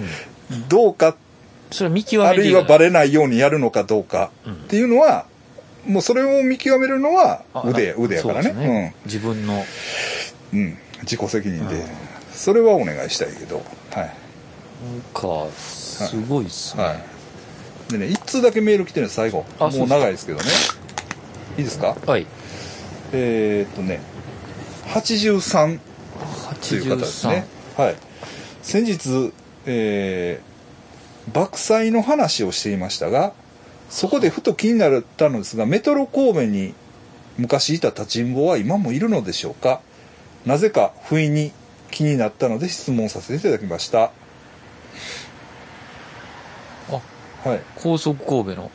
[0.56, 1.16] ん、どうか
[1.72, 5.26] それは見極めあてるいはバレないようにやるのかどうかうんっていうのは、
[5.86, 8.96] もうそれを見極めるのはあ腕腕やからそうですね。
[9.06, 9.64] 自分の。
[10.54, 11.88] うん、うん、自己責任で、うん
[12.34, 13.58] それはお願いしたいけど。
[13.58, 13.98] はい。
[13.98, 14.12] なん
[15.14, 17.92] かすごいっすね、はい。
[17.92, 20.46] でね一通だけメール来てるんです最後もう長いですけどね。
[21.58, 21.96] いいですか？
[22.06, 22.28] はい。
[23.14, 24.02] えー、っとね
[24.88, 25.80] 83
[26.70, 27.48] という方ですね。
[27.78, 27.96] はい。
[28.62, 29.32] 先日
[29.66, 33.34] えー、爆災の話をしていましたが
[33.90, 36.74] そこでふと気になったのですがメトロ神戸に
[37.38, 39.82] 昔いた立ちんぼは今もいるのでしょうか？
[40.46, 41.52] なぜか不意に
[41.92, 44.12] 気になったので質問させていただきました
[46.90, 47.02] あ
[47.44, 48.72] はい高速神戸の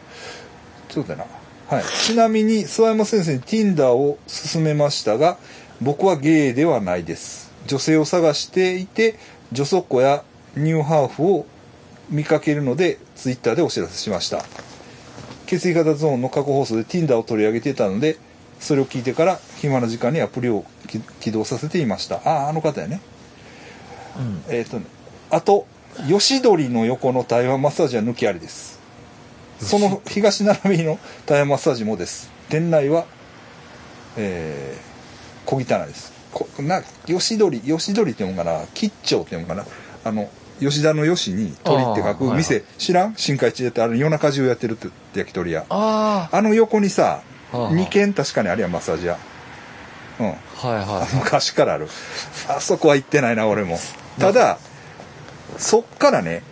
[0.90, 1.24] そうだな。
[1.68, 1.84] はい。
[1.84, 4.18] ちなみに、諏訪山先生に Tinder を
[4.52, 5.38] 勧めましたが、
[5.80, 7.52] 僕はゲイではないです。
[7.68, 9.16] 女性を探していて、
[9.52, 10.24] 女祖子や
[10.56, 11.46] ニューハーフを
[12.08, 14.44] 見かけるので、Twitter でお知らせしました。
[15.50, 18.18] 血液型ゾーンの過去放送で Tinder を取り上げていたので、
[18.60, 22.18] それを聞いてから暇な時間にアプリをき起動させていました。
[22.24, 23.00] ああ、あの方やね。
[24.16, 24.86] うんえっ、とね、
[25.28, 25.66] あと、
[26.06, 28.78] 吉鳥の横の台湾マッサージは抜きありです。
[29.58, 32.30] その東並びの台湾マッサージもです。
[32.48, 33.06] 店内は、
[34.16, 36.12] えー、小汚いです。
[36.32, 39.66] こな、吉鳥、吉鳥っていうのかな、吉兆っていうのかな、
[40.04, 40.30] あの、
[40.60, 42.36] 吉田の吉に鳥って書くあーはいはい。
[42.38, 43.14] 店、知らん？
[43.16, 44.88] 新海地でってあれ夜中中やってるって
[45.18, 45.64] 焼き鳥屋。
[45.68, 47.22] ああの横にさ、
[47.52, 47.72] あはあ。
[47.72, 49.18] 2軒確かにあるやん、マッサージ屋。
[50.20, 50.26] うん。
[50.28, 51.16] あはいはい。
[51.16, 51.88] 昔からある。
[52.48, 53.78] あそこは行ってないな俺も。
[54.18, 54.58] ただ
[55.56, 56.42] そっからね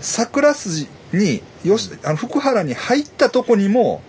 [0.00, 4.02] 桜筋によしあの福原に入ったとこにも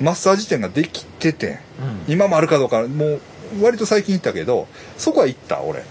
[0.00, 1.86] マッサージ店ができててうん。
[1.86, 2.04] うん。
[2.08, 3.20] 今もあるかどうかもう
[3.60, 4.66] 割と最近行ったけど
[4.98, 5.84] そこは行った俺、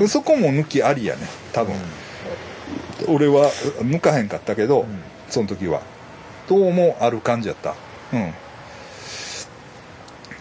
[0.00, 0.08] うん。
[0.08, 1.22] そこも抜きありやね。
[1.52, 1.74] 多分、
[3.08, 3.50] 俺は
[3.80, 4.98] 抜かへんかったけど、うん。
[5.28, 5.82] その時は。
[6.48, 7.74] どうもある感じやった。
[8.12, 8.32] うん。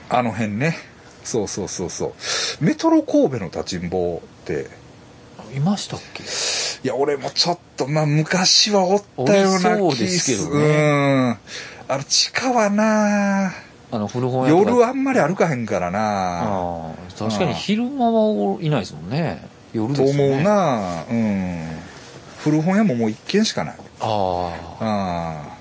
[0.10, 0.78] あの辺ね。
[1.24, 2.14] そうそうそうそ
[2.62, 2.64] う。
[2.64, 4.68] メトロ神戸の立ちんぼって。
[5.56, 6.24] いましたっけ？
[6.24, 10.60] いや俺もちょっとまあ昔はおったような気ですけどね。
[10.60, 11.38] うん。
[11.88, 13.52] あの地下はなあ
[13.92, 16.44] の古本屋夜はあんまり歩かへんからな。
[16.44, 19.48] ああ確かに昼間はいないですもんね。
[19.74, 20.18] 夜ですよね。
[20.18, 21.04] と思うな。
[21.10, 21.66] うん。
[22.40, 23.76] 古本屋ももう一軒しかない。
[24.00, 24.82] ああ。
[24.82, 25.56] あ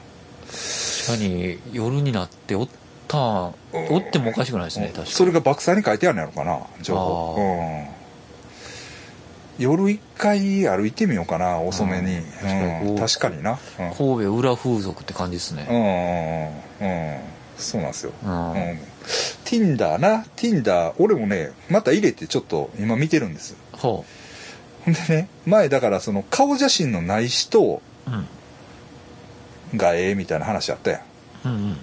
[1.06, 2.68] 確かに夜になっておっ
[3.08, 3.54] たんお
[3.98, 5.10] ってもおかしくないですね確かに。
[5.10, 7.36] それが爆災に書いてあるんやろかな情報。
[7.38, 7.42] あう
[7.90, 9.54] ん。
[9.58, 12.18] 夜一回歩いてみようかな遅めに、
[12.82, 12.88] うん。
[12.90, 12.98] うん。
[12.98, 13.58] 確かにな、うん。
[13.90, 15.66] 神戸裏風俗って感じですね。
[15.70, 15.84] うんうん
[16.80, 18.78] うんうんそうなんですよ、うんうん、
[19.44, 23.56] Tinder な Tinder 俺もねまた入れてちょっと今見てるんです。
[23.72, 24.04] ほ
[24.84, 29.78] ほんでね前だからその顔写真のない人ううん。
[29.78, 31.02] がええみたいな話あったや
[31.44, 31.76] うんん。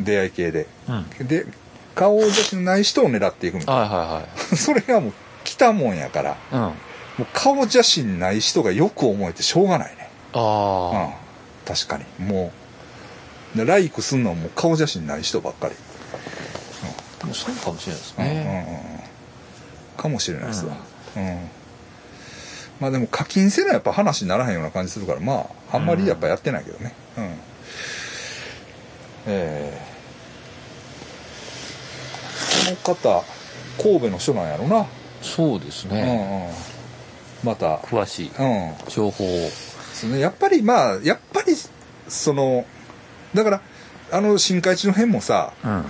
[0.00, 0.66] 出会い系で。
[0.88, 1.06] うん。
[1.20, 1.46] うんで
[1.94, 5.12] 顔写真のない人を狙っていくみたいはいはな それがもう
[5.44, 6.36] 来たもんやから。
[6.50, 6.60] うん。
[6.60, 6.72] も
[7.20, 10.08] う顔写真ない人がよく思えてしょうがないね。
[10.34, 10.40] うん。
[10.40, 11.10] あ
[11.66, 12.04] 確かに。
[12.26, 12.61] もうで
[13.56, 15.74] ライクすんのはもう顔写真ない人ばっかり。
[15.74, 19.02] あでもそうかもしれないですうんうんね
[19.96, 20.02] うん。
[20.02, 20.76] かもしれないですわ。
[21.16, 21.38] うん、
[22.80, 26.94] まあでも課金せなやっぱ話にならへんような感じするからまああんまりやっぱやってないけどね。
[27.18, 27.38] うん、え
[29.26, 29.92] え
[32.64, 33.24] この方
[33.82, 34.86] 神戸の人なんやろな、
[35.20, 36.50] そうですうんね
[37.44, 37.48] うん。
[37.48, 37.76] また。
[37.78, 38.74] 詳しいうん。
[38.88, 39.50] 情報を。
[39.92, 41.54] そうねやっぱりまあやっぱり
[42.08, 42.64] その
[43.34, 43.60] だから
[44.10, 45.84] あの新海地の辺もさうん。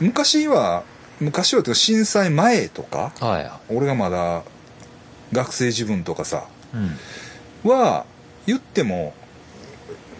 [0.00, 0.84] 昔は
[1.20, 4.42] 昔はというか震災前とかは俺がまだ
[5.32, 6.76] 学生自分とかさい
[7.64, 7.70] うん。
[7.70, 8.06] は
[8.46, 9.14] 言っても、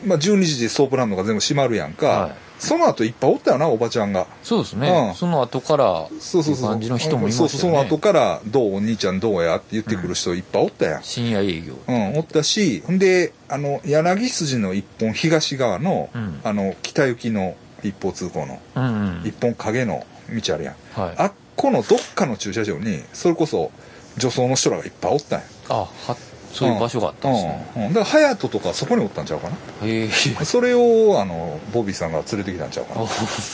[0.04, 4.28] まあ、12時でソープランドが全部閉まるやんか、はいその後いっぱいおったよなおばちゃんが。
[4.44, 4.88] そうですね。
[4.88, 5.14] うん。
[5.16, 6.66] その後からそうそうそう。
[6.66, 7.50] い感じの人もいましたよね。
[7.50, 11.74] そうそうその後から「どうお兄ちゃんどうや?」って言ってくる人いっぱいおったやん、深夜営業。
[11.88, 16.40] うん、おったしほんであの柳筋の一本東側の,、うん。
[16.44, 19.22] あの北行きの一方通行のうんうん。
[19.24, 21.14] 一本影の道あるやん、はい。
[21.16, 23.70] あっこのどっかの駐車場にそれこそ
[24.18, 25.46] 女装の人らがいっぱいおったんや。
[25.68, 25.74] あ
[26.06, 26.16] は
[26.52, 27.72] そういう場所があったんですね。
[27.76, 29.56] うんうんだから隼人とかそこにおったんちゃうかな。
[29.86, 30.08] へえ。
[30.08, 33.02] それをあのボビーさんが連れてきたんちゃうかな。
[33.02, 33.06] あ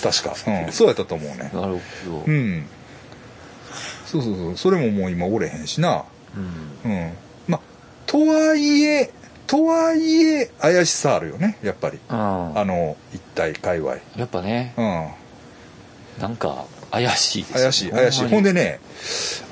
[0.02, 1.38] 確か、うん、 そうやったと思うね。
[1.38, 1.78] なるほど。
[2.26, 2.66] うん。
[4.06, 4.56] そうそうそう。
[4.56, 6.04] それももう今おれへんしな。
[6.84, 6.90] うん。
[6.90, 7.12] うん。
[7.46, 7.60] まあ
[8.06, 9.10] とはいえ
[9.46, 11.56] とはいえ怪しさあるよね。
[11.62, 11.98] やっぱり。
[12.08, 13.96] うんあの一体界隈。
[14.16, 14.74] やっぱね。
[14.76, 15.08] うん。
[16.20, 17.62] なんか怪しいですよね。
[17.62, 18.28] 怪しい怪しい。
[18.28, 18.80] ほんででね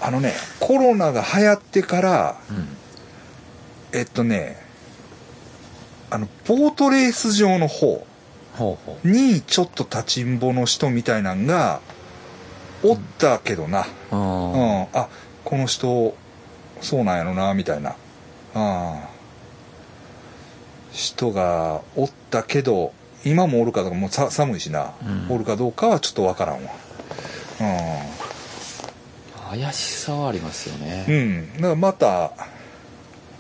[0.01, 2.77] あのねコロナが流行ってからうん
[3.97, 4.57] えっとね
[6.11, 8.07] あのボートレース場の方。
[9.05, 11.83] にちょっと立ちんぼの人みたいなんが
[12.83, 14.21] おったけどな、ううん。
[14.21, 15.09] んあ
[15.45, 16.17] この人
[16.81, 17.97] そうなんやろなみたいな、
[18.55, 19.01] うん、
[20.91, 22.95] 人がおったけど
[23.27, 24.95] 今もおるかどうかもうさ寒いしな、
[25.29, 25.35] うん。
[25.35, 26.71] おるかどうかはちょっとわからんわ。
[29.51, 31.05] 怪しさはありますようん、ね。
[31.07, 32.33] うん、だからまた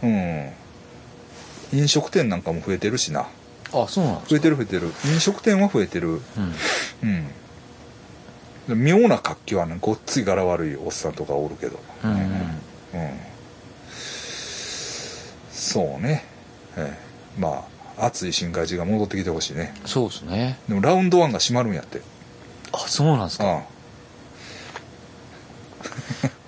[0.03, 0.51] うん。
[1.73, 3.27] 飲食店なんかも増えてるしな。
[3.73, 4.93] あそうなんです増えてる増えてる。
[5.07, 6.09] 飲食店は増えてる。
[6.09, 6.21] うん。
[8.69, 8.85] うん。
[8.85, 11.79] 妙な活気はねごっつい柄悪いおっさんとかおるけど。
[12.05, 12.19] うんうん。
[12.19, 12.31] うん。
[15.51, 16.25] そうね、
[16.77, 16.97] え
[17.39, 17.41] え。
[17.41, 17.65] ま
[17.99, 19.75] あ暑い新海地が戻ってきてほしいね。
[19.85, 20.59] そうですね。
[20.69, 22.01] でもラウンドワンが閉まるんやって。
[22.73, 23.63] あそうなんですか？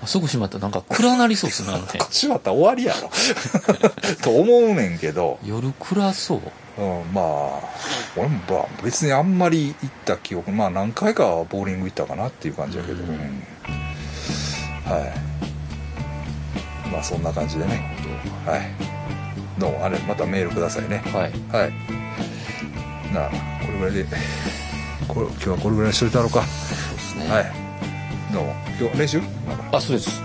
[0.09, 0.56] そこ閉まった。
[0.56, 3.10] らなんか暗なりそうですねあの辺閉まったら終わりやろ。
[4.24, 6.40] と思うねんけど、夜暗そう。
[6.78, 7.24] うん、まあ
[8.16, 13.10] 俺もまあ別にあんまり行った記憶まあ何回かはボーリング行ったかなっていう感じやけど、うん。
[13.10, 13.16] うん。
[14.90, 15.12] はい。
[16.90, 17.94] まあそんな感じでね。
[18.47, 18.70] はい。
[19.59, 21.02] どうもあれまたメールくださいね。
[21.12, 21.32] はい。
[21.52, 21.72] はい。
[23.12, 23.30] なあ
[23.60, 24.06] これぐらいで
[25.06, 26.43] これ今日はこれぐらいにしといたのか。
[26.43, 27.28] そうですね。
[27.30, 27.67] はい
[28.32, 28.55] どうも。
[28.78, 29.20] 今日練習？
[29.72, 30.20] あそうです。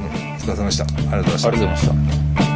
[0.00, 0.06] うん。
[0.06, 0.84] お疲れ様でした。
[0.84, 1.48] ありがとうございました。
[1.48, 2.49] ありがとうございました